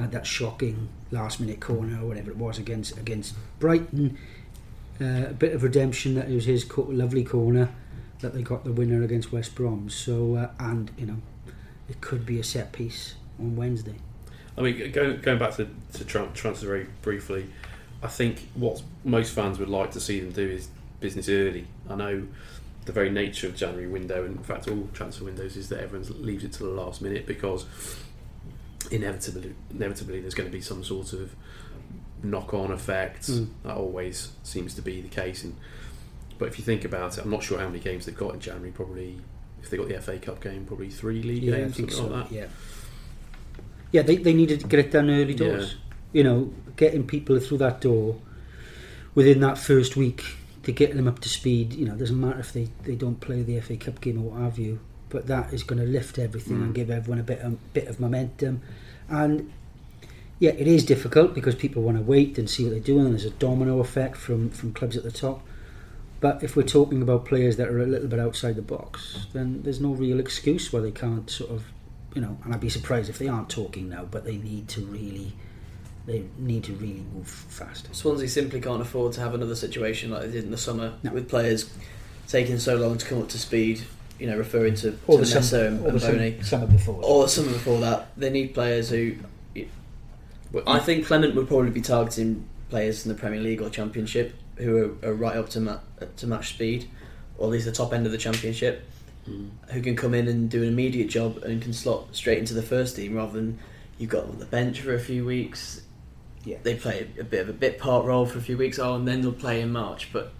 had 0.00 0.12
that 0.12 0.26
shocking 0.26 0.88
last 1.10 1.40
minute 1.40 1.60
corner 1.60 2.02
or 2.02 2.06
whatever 2.06 2.30
it 2.30 2.36
was 2.36 2.58
against 2.58 2.96
against 2.96 3.34
Brighton. 3.58 4.18
Uh, 5.00 5.28
a 5.28 5.32
bit 5.32 5.54
of 5.54 5.62
redemption 5.62 6.14
that 6.14 6.28
it 6.28 6.34
was 6.34 6.44
his 6.44 6.62
co- 6.62 6.82
lovely 6.82 7.24
corner 7.24 7.70
that 8.20 8.34
they 8.34 8.42
got 8.42 8.64
the 8.64 8.72
winner 8.72 9.02
against 9.02 9.32
West 9.32 9.54
Brom. 9.54 9.88
So 9.88 10.36
uh, 10.36 10.50
and 10.58 10.90
you 10.98 11.06
know, 11.06 11.16
it 11.88 12.00
could 12.00 12.26
be 12.26 12.38
a 12.38 12.44
set 12.44 12.72
piece 12.72 13.14
on 13.38 13.56
Wednesday. 13.56 13.96
I 14.58 14.62
mean, 14.62 14.92
going, 14.92 15.20
going 15.20 15.38
back 15.38 15.54
to, 15.56 15.68
to 15.94 16.04
tran- 16.04 16.34
transfer 16.34 16.66
very 16.66 16.86
briefly, 17.02 17.46
I 18.02 18.08
think 18.08 18.48
what 18.54 18.82
most 19.04 19.32
fans 19.32 19.58
would 19.58 19.68
like 19.68 19.92
to 19.92 20.00
see 20.00 20.20
them 20.20 20.32
do 20.32 20.48
is 20.48 20.68
business 21.00 21.28
early. 21.28 21.66
I 21.88 21.94
know 21.94 22.26
the 22.84 22.92
very 22.92 23.10
nature 23.10 23.46
of 23.46 23.56
January 23.56 23.86
window, 23.86 24.24
and 24.24 24.36
in 24.36 24.42
fact, 24.42 24.68
all 24.68 24.88
transfer 24.92 25.24
windows 25.24 25.56
is 25.56 25.68
that 25.68 25.80
everyone 25.80 26.06
leaves 26.22 26.44
it 26.44 26.52
to 26.54 26.64
the 26.64 26.70
last 26.70 27.02
minute 27.02 27.26
because 27.26 27.66
inevitably, 28.90 29.54
inevitably, 29.70 30.20
there's 30.20 30.34
going 30.34 30.48
to 30.48 30.52
be 30.52 30.60
some 30.60 30.82
sort 30.84 31.12
of 31.12 31.34
knock-on 32.22 32.70
effect. 32.70 33.22
Mm. 33.28 33.48
That 33.64 33.76
always 33.76 34.32
seems 34.42 34.74
to 34.74 34.82
be 34.82 35.00
the 35.00 35.08
case. 35.08 35.44
And 35.44 35.56
but 36.38 36.48
if 36.48 36.58
you 36.58 36.64
think 36.64 36.84
about 36.84 37.18
it, 37.18 37.24
I'm 37.24 37.30
not 37.30 37.42
sure 37.42 37.58
how 37.58 37.66
many 37.66 37.80
games 37.80 38.06
they've 38.06 38.16
got 38.16 38.34
in 38.34 38.40
January. 38.40 38.70
Probably, 38.72 39.18
if 39.62 39.70
they 39.70 39.76
got 39.76 39.88
the 39.88 40.00
FA 40.00 40.18
Cup 40.18 40.40
game, 40.42 40.64
probably 40.64 40.90
three 40.90 41.22
league 41.22 41.42
Yeah, 41.42 41.56
games, 41.56 41.72
I 41.72 41.76
think 41.76 41.92
so. 41.92 42.06
like 42.06 42.28
that. 42.28 42.34
Yeah, 42.34 42.46
yeah. 43.92 44.02
They 44.02 44.16
they 44.16 44.32
needed 44.34 44.60
to 44.60 44.66
get 44.66 44.80
it 44.80 44.90
done 44.90 45.10
early 45.10 45.34
doors. 45.34 45.76
You 46.12 46.24
know, 46.24 46.52
getting 46.76 47.06
people 47.06 47.38
through 47.38 47.58
that 47.58 47.80
door 47.80 48.16
within 49.14 49.40
that 49.40 49.58
first 49.58 49.96
week 49.96 50.24
to 50.64 50.72
get 50.72 50.94
them 50.96 51.06
up 51.06 51.20
to 51.20 51.28
speed. 51.28 51.72
You 51.72 51.86
know, 51.86 51.94
it 51.94 51.98
doesn't 51.98 52.18
matter 52.20 52.40
if 52.40 52.52
they, 52.52 52.68
they 52.82 52.94
don't 52.96 53.20
play 53.20 53.42
the 53.42 53.60
FA 53.60 53.76
Cup 53.76 54.00
game 54.00 54.18
or 54.18 54.30
what 54.30 54.40
have 54.40 54.58
you, 54.58 54.80
but 55.10 55.26
that 55.26 55.52
is 55.52 55.62
going 55.62 55.80
to 55.80 55.86
lift 55.86 56.18
everything 56.18 56.58
Mm. 56.58 56.62
and 56.62 56.74
give 56.74 56.90
everyone 56.90 57.18
a 57.20 57.24
bit 57.24 57.40
of, 57.40 57.72
bit 57.74 57.86
of 57.88 58.00
momentum. 58.00 58.62
And 59.08 59.52
yeah, 60.38 60.52
it 60.52 60.66
is 60.66 60.84
difficult 60.84 61.34
because 61.34 61.54
people 61.54 61.82
want 61.82 61.98
to 61.98 62.02
wait 62.02 62.38
and 62.38 62.48
see 62.48 62.64
what 62.64 62.70
they're 62.70 62.80
doing. 62.80 63.10
There's 63.10 63.24
a 63.26 63.30
domino 63.30 63.80
effect 63.80 64.16
from 64.16 64.48
from 64.50 64.72
clubs 64.72 64.96
at 64.96 65.02
the 65.02 65.10
top. 65.10 65.42
But 66.20 66.42
if 66.42 66.54
we're 66.56 66.62
talking 66.78 67.00
about 67.02 67.24
players 67.24 67.56
that 67.56 67.68
are 67.68 67.80
a 67.82 67.86
little 67.86 68.08
bit 68.08 68.18
outside 68.20 68.56
the 68.56 68.62
box, 68.62 69.26
then 69.32 69.62
there's 69.62 69.80
no 69.80 69.92
real 69.92 70.20
excuse 70.20 70.70
why 70.72 70.80
they 70.80 70.90
can't 70.90 71.28
sort 71.30 71.50
of, 71.50 71.64
you 72.14 72.20
know. 72.20 72.36
And 72.44 72.52
I'd 72.54 72.60
be 72.60 72.68
surprised 72.68 73.08
if 73.08 73.18
they 73.18 73.26
aren't 73.28 73.48
talking 73.48 73.88
now, 73.88 74.04
but 74.04 74.24
they 74.24 74.36
need 74.36 74.68
to 74.68 74.82
really, 74.84 75.32
they 76.06 76.24
need 76.38 76.64
to 76.64 76.72
really 76.74 77.04
move 77.14 77.26
fast. 77.28 77.94
Swansea 77.94 78.28
simply 78.28 78.60
can't 78.60 78.82
afford 78.82 79.14
to 79.14 79.20
have 79.22 79.34
another 79.34 79.54
situation 79.56 80.10
like 80.10 80.22
they 80.26 80.30
did 80.32 80.44
in 80.44 80.50
the 80.50 80.58
summer 80.58 80.92
No. 81.02 81.12
with 81.12 81.26
players 81.28 81.70
taking 82.28 82.58
so 82.58 82.76
long 82.76 82.98
to 82.98 83.06
come 83.06 83.20
up 83.22 83.28
to 83.30 83.38
speed. 83.38 83.82
You 84.20 84.26
know, 84.26 84.36
referring 84.36 84.74
to, 84.76 84.98
Or 85.06 85.18
to 85.18 85.24
the 85.24 85.34
Mesa 85.34 85.42
summer, 85.42 85.64
and, 85.66 85.80
or 85.84 85.88
and 85.88 86.00
the 86.00 86.06
Boney, 86.06 86.30
summer, 86.42 86.44
summer 86.44 86.66
before. 86.66 87.00
or 87.02 87.22
the 87.22 87.28
summer 87.28 87.52
before 87.52 87.80
that. 87.80 88.10
They 88.16 88.30
need 88.30 88.52
players 88.54 88.90
who. 88.90 89.14
But 90.52 90.64
I 90.68 90.78
think 90.80 91.06
Clement 91.06 91.34
would 91.36 91.46
probably 91.48 91.70
be 91.70 91.80
targeting 91.80 92.48
players 92.70 93.06
in 93.06 93.12
the 93.12 93.18
Premier 93.18 93.40
League 93.40 93.62
or 93.62 93.70
Championship 93.70 94.34
who 94.56 94.96
are, 95.02 95.08
are 95.10 95.14
right 95.14 95.36
up 95.36 95.48
to 95.50 95.60
ma- 95.60 95.78
to 96.16 96.26
match 96.26 96.50
speed, 96.50 96.88
or 97.38 97.46
at 97.46 97.52
least 97.52 97.66
the 97.66 97.72
top 97.72 97.92
end 97.92 98.04
of 98.06 98.12
the 98.12 98.18
Championship, 98.18 98.86
Mm. 99.28 99.50
who 99.68 99.82
can 99.82 99.94
come 99.96 100.14
in 100.14 100.26
and 100.28 100.48
do 100.48 100.62
an 100.62 100.68
immediate 100.68 101.08
job 101.10 101.36
and 101.44 101.60
can 101.60 101.74
slot 101.74 102.06
straight 102.16 102.38
into 102.38 102.54
the 102.54 102.62
first 102.62 102.96
team 102.96 103.14
rather 103.14 103.32
than 103.34 103.58
you've 103.98 104.08
got 104.08 104.22
them 104.22 104.30
on 104.32 104.38
the 104.38 104.46
bench 104.46 104.80
for 104.80 104.94
a 104.94 104.98
few 104.98 105.26
weeks. 105.26 105.82
Yeah. 106.42 106.56
They 106.62 106.74
play 106.74 107.06
a 107.20 107.22
bit 107.24 107.40
of 107.42 107.50
a 107.50 107.52
bit 107.52 107.78
part 107.78 108.06
role 108.06 108.24
for 108.24 108.38
a 108.38 108.40
few 108.40 108.56
weeks, 108.56 108.78
oh, 108.78 108.94
and 108.94 109.06
then 109.06 109.20
they'll 109.20 109.32
play 109.32 109.60
in 109.60 109.70
March. 109.72 110.08
But 110.10 110.32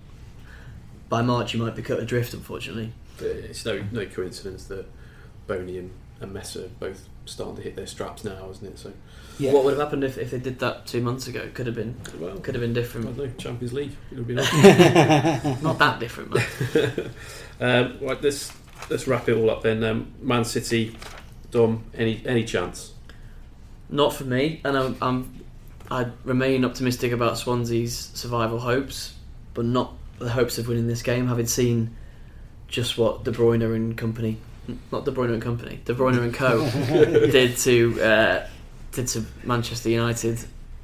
by 1.11 1.21
March, 1.21 1.53
you 1.53 1.61
might 1.63 1.77
be 1.77 1.83
cut 1.83 2.01
adrift, 2.01 2.33
unfortunately. 2.33 2.93
It's 3.23 3.65
no 3.65 3.83
no 3.93 4.07
coincidence 4.07 4.65
that 4.67 4.87
Boney 5.47 5.79
and, 5.79 5.91
and 6.21 6.33
Mesa 6.33 6.67
are 6.67 6.69
both 6.69 7.09
starting 7.25 7.57
to 7.57 7.63
hit 7.63 7.77
their 7.77 7.87
straps 7.87 8.25
now, 8.25 8.49
isn't 8.51 8.67
it? 8.67 8.79
So, 8.79 8.93
yeah. 9.39 9.53
What 9.53 9.65
would 9.65 9.71
have 9.73 9.81
happened 9.81 10.05
if, 10.05 10.19
if 10.19 10.31
they 10.31 10.39
did 10.39 10.59
that 10.59 10.87
two 10.87 11.01
months 11.01 11.27
ago? 11.27 11.49
Could 11.55 11.67
have 11.67 11.75
been 11.75 11.97
well, 12.19 12.39
could 12.39 12.55
have 12.55 12.63
been 12.63 12.73
I 12.73 12.75
different. 12.75 13.17
don't 13.17 13.19
know, 13.19 13.33
Champions 13.39 13.73
League. 13.73 13.93
It 14.11 14.19
would 14.19 14.27
be 14.27 14.35
nice. 14.35 14.53
Not 15.63 15.79
that 15.79 15.99
different, 16.01 16.35
man. 16.35 17.11
um, 17.61 17.99
right, 18.07 18.23
let's 18.23 18.53
let's 18.91 19.07
wrap 19.07 19.29
it 19.29 19.37
all 19.37 19.51
up 19.51 19.63
then. 19.63 19.83
Um, 19.85 20.13
Man 20.21 20.45
City, 20.45 20.97
Dom, 21.51 21.85
any 21.95 22.23
any 22.27 22.45
chance? 22.45 22.93
Not 23.89 24.13
for 24.15 24.25
me, 24.25 24.61
and 24.65 24.77
I'm, 24.77 24.97
I'm 25.03 25.45
I 25.91 26.07
remain 26.25 26.65
optimistic 26.65 27.13
about 27.13 27.39
Swansea's 27.39 28.11
survival 28.15 28.61
hopes, 28.61 29.15
but 29.55 29.65
not 29.65 29.95
the 30.19 30.31
hopes 30.31 30.59
of 30.59 30.69
winning 30.69 30.87
this 30.87 31.03
game. 31.03 31.27
Having 31.27 31.47
seen 31.47 31.97
just 32.71 32.97
what 32.97 33.25
De 33.25 33.33
Bruyne 33.33 33.63
and 33.63 33.99
company, 33.99 34.39
not 34.91 35.05
De 35.05 35.11
Bruyne 35.11 35.35
and 35.35 35.43
company, 35.43 35.81
De 35.85 35.93
Bruyne 35.93 36.23
and 36.23 36.33
Co 36.33 36.71
did 36.71 37.57
to 37.59 38.03
uh, 38.03 38.49
did 38.93 39.09
to 39.09 39.27
Manchester 39.45 39.91
United. 39.91 40.39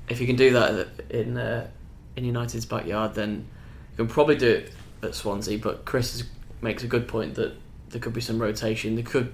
If 0.09 0.21
you 0.21 0.27
can 0.27 0.37
do 0.37 0.53
that 0.53 0.89
in 1.09 1.39
uh, 1.39 1.69
in 2.17 2.25
United's 2.25 2.67
backyard, 2.67 3.15
then 3.15 3.47
you 3.93 3.97
can 3.97 4.09
probably 4.09 4.37
do 4.37 4.51
it 4.51 4.73
at 5.03 5.15
Swansea. 5.15 5.59
But 5.59 5.85
Chris 5.85 6.15
is, 6.15 6.25
makes 6.61 6.83
a 6.83 6.89
good 6.89 7.09
point 7.09 7.37
that 7.37 7.55
there 7.91 8.01
could 8.01 8.13
be 8.13 8.21
some 8.21 8.41
rotation. 8.41 8.97
There 8.97 9.05
could 9.05 9.33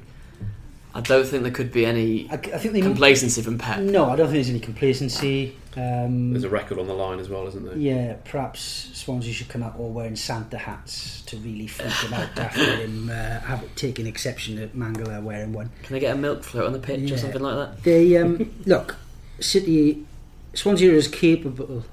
I 0.94 1.00
don't 1.00 1.26
think 1.26 1.42
there 1.42 1.52
could 1.52 1.72
be 1.72 1.87
any 1.87 2.28
I, 2.31 2.35
I 2.35 2.38
think 2.59 2.74
they 2.74 2.81
complacency 2.83 3.40
from 3.42 3.59
Pep. 3.59 3.81
No, 3.81 4.11
I 4.11 4.16
don't 4.16 4.26
think 4.26 4.35
there's 4.35 4.50
any 4.50 4.61
complacency. 4.61 5.57
Um, 5.74 6.33
There's 6.33 6.44
a 6.44 6.50
record 6.50 6.78
on 6.78 6.87
the 6.87 6.92
line 6.92 7.18
as 7.18 7.31
well, 7.31 7.46
isn't 7.46 7.64
there? 7.64 7.74
yeah, 7.78 8.16
perhaps 8.26 8.90
Swansea 8.92 9.33
should 9.33 9.48
come 9.48 9.62
out 9.62 9.78
all 9.78 9.88
wearing 9.90 10.16
Santa 10.16 10.59
hats 10.59 11.22
to 11.22 11.38
really 11.38 11.66
freak 11.66 11.88
him 11.92 12.12
out 12.12 12.38
after 12.38 12.76
him 12.76 13.09
uh, 13.09 13.40
have, 13.40 13.74
taken 13.74 14.07
exception 14.07 14.57
to 14.57 14.68
Mangala 14.76 15.22
wearing 15.22 15.55
one. 15.55 15.70
Can 15.83 15.94
they 15.94 16.00
get 16.00 16.14
a 16.14 16.18
milk 16.18 16.44
float 16.44 16.66
on 16.66 16.74
the 16.74 16.78
pitch 16.78 17.00
Yeah. 17.00 17.14
or 17.14 17.18
something 17.18 17.40
like 17.40 17.55
that? 17.57 17.83
They 17.85 18.18
um, 18.18 18.52
look, 18.66 18.96
City, 19.40 20.05
Swansea 20.52 20.92
are 20.92 20.96
as 20.98 21.09
capable 21.09 21.85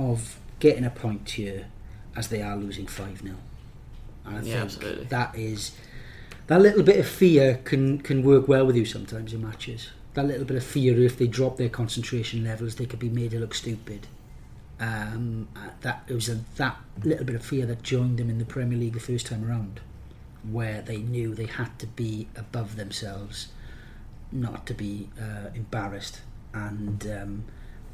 of 0.00 0.40
getting 0.58 0.84
a 0.84 0.90
point 0.90 1.30
here 1.30 1.66
as 2.16 2.26
they 2.26 2.42
are 2.42 2.56
losing 2.56 2.88
five 2.88 3.20
0 3.22 3.36
And 4.24 4.34
I 4.34 4.40
Yeah, 4.40 4.42
think 4.42 4.56
absolutely. 4.64 5.04
that 5.04 5.38
is 5.38 5.70
that 6.46 6.60
little 6.60 6.82
bit 6.82 6.98
of 6.98 7.08
fear 7.08 7.60
can 7.64 7.98
can 7.98 8.22
work 8.22 8.48
well 8.48 8.66
with 8.66 8.76
you 8.76 8.84
sometimes 8.84 9.32
in 9.32 9.42
matches. 9.42 9.90
That 10.14 10.26
little 10.26 10.44
bit 10.44 10.56
of 10.56 10.64
fear, 10.64 10.98
if 11.02 11.18
they 11.18 11.26
drop 11.26 11.56
their 11.56 11.68
concentration 11.68 12.44
levels, 12.44 12.76
they 12.76 12.86
could 12.86 12.98
be 13.00 13.10
made 13.10 13.32
to 13.32 13.38
look 13.38 13.54
stupid. 13.54 14.06
Um, 14.78 15.48
that 15.80 16.04
it 16.06 16.14
was 16.14 16.28
a, 16.28 16.40
that 16.56 16.76
little 17.02 17.24
bit 17.24 17.34
of 17.34 17.44
fear 17.44 17.66
that 17.66 17.82
joined 17.82 18.18
them 18.18 18.30
in 18.30 18.38
the 18.38 18.44
Premier 18.44 18.78
League 18.78 18.94
the 18.94 19.00
first 19.00 19.26
time 19.26 19.44
around, 19.44 19.80
where 20.50 20.82
they 20.82 20.98
knew 20.98 21.34
they 21.34 21.46
had 21.46 21.78
to 21.80 21.86
be 21.86 22.28
above 22.36 22.76
themselves, 22.76 23.48
not 24.30 24.66
to 24.66 24.74
be 24.74 25.08
uh, 25.20 25.50
embarrassed, 25.54 26.20
and 26.54 27.06
um, 27.06 27.44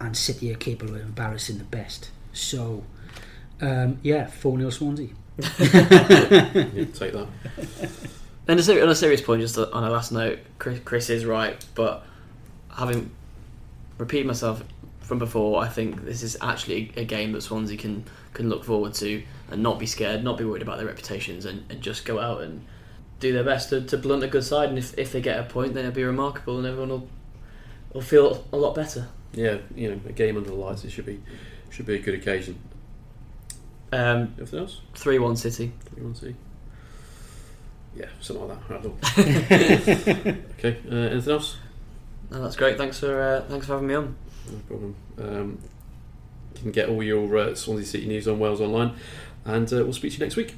and 0.00 0.16
City 0.16 0.52
are 0.52 0.56
capable 0.56 0.96
of 0.96 1.02
embarrassing 1.02 1.58
the 1.58 1.64
best. 1.64 2.10
So, 2.32 2.84
um, 3.60 3.98
yeah, 4.02 4.26
four 4.26 4.58
0 4.58 4.70
Swansea. 4.70 5.08
Yeah, 5.38 6.84
take 6.92 7.12
that. 7.14 7.28
And 8.48 8.58
a 8.58 8.62
seri- 8.62 8.82
on 8.82 8.88
a 8.88 8.94
serious 8.94 9.20
point, 9.20 9.40
just 9.40 9.56
on 9.56 9.84
a 9.84 9.90
last 9.90 10.10
note, 10.12 10.40
Chris, 10.58 10.80
Chris 10.84 11.10
is 11.10 11.24
right, 11.24 11.64
but 11.74 12.04
having 12.76 13.10
repeated 13.98 14.26
myself 14.26 14.64
from 15.00 15.18
before, 15.18 15.62
I 15.62 15.68
think 15.68 16.04
this 16.04 16.22
is 16.22 16.36
actually 16.40 16.92
a 16.96 17.04
game 17.04 17.32
that 17.32 17.42
Swansea 17.42 17.76
can 17.76 18.04
can 18.34 18.48
look 18.48 18.64
forward 18.64 18.94
to 18.94 19.22
and 19.50 19.62
not 19.62 19.78
be 19.78 19.86
scared, 19.86 20.24
not 20.24 20.38
be 20.38 20.44
worried 20.44 20.62
about 20.62 20.78
their 20.78 20.86
reputations, 20.86 21.44
and, 21.44 21.64
and 21.70 21.82
just 21.82 22.04
go 22.04 22.18
out 22.18 22.40
and 22.40 22.64
do 23.20 23.32
their 23.32 23.44
best 23.44 23.68
to, 23.68 23.82
to 23.82 23.96
blunt 23.96 24.24
a 24.24 24.28
good 24.28 24.42
side. 24.42 24.70
And 24.70 24.78
if, 24.78 24.98
if 24.98 25.12
they 25.12 25.20
get 25.20 25.38
a 25.38 25.44
point, 25.44 25.74
then 25.74 25.84
it'll 25.84 25.94
be 25.94 26.02
remarkable, 26.02 26.58
and 26.58 26.66
everyone 26.66 26.88
will 26.88 27.08
will 27.92 28.00
feel 28.00 28.44
a 28.52 28.56
lot 28.56 28.74
better. 28.74 29.08
Yeah, 29.34 29.58
you 29.76 29.90
know, 29.90 30.00
a 30.08 30.12
game 30.12 30.36
under 30.36 30.48
the 30.48 30.56
lights. 30.56 30.84
It 30.84 30.90
should 30.90 31.06
be 31.06 31.20
should 31.70 31.86
be 31.86 31.94
a 31.94 32.00
good 32.00 32.14
occasion. 32.14 32.58
Um, 33.92 34.34
Anything 34.38 34.58
else? 34.60 34.80
Three 34.94 35.18
one 35.18 35.36
City. 35.36 35.72
Want 35.96 36.16
to 36.16 36.26
see? 36.26 36.34
Yeah, 37.94 38.06
something 38.20 38.48
like 38.48 38.68
that. 38.68 38.74
Right, 39.16 40.36
okay. 40.58 40.78
Uh, 40.90 41.10
anything 41.10 41.32
else? 41.32 41.56
No, 42.30 42.42
that's 42.42 42.56
great. 42.56 42.78
Thanks 42.78 42.98
for 43.00 43.20
uh, 43.20 43.42
thanks 43.48 43.66
for 43.66 43.74
having 43.74 43.88
me 43.88 43.94
on. 43.94 44.16
No 44.50 44.58
problem. 44.66 44.96
Um, 45.18 45.58
you 46.54 46.62
can 46.62 46.72
get 46.72 46.88
all 46.88 47.02
your 47.02 47.36
uh, 47.36 47.54
Swansea 47.54 47.84
City 47.86 48.06
news 48.06 48.26
on 48.26 48.38
Wales 48.38 48.60
Online, 48.60 48.94
and 49.44 49.70
uh, 49.72 49.76
we'll 49.76 49.92
speak 49.92 50.12
to 50.12 50.18
you 50.18 50.24
next 50.24 50.36
week. 50.36 50.54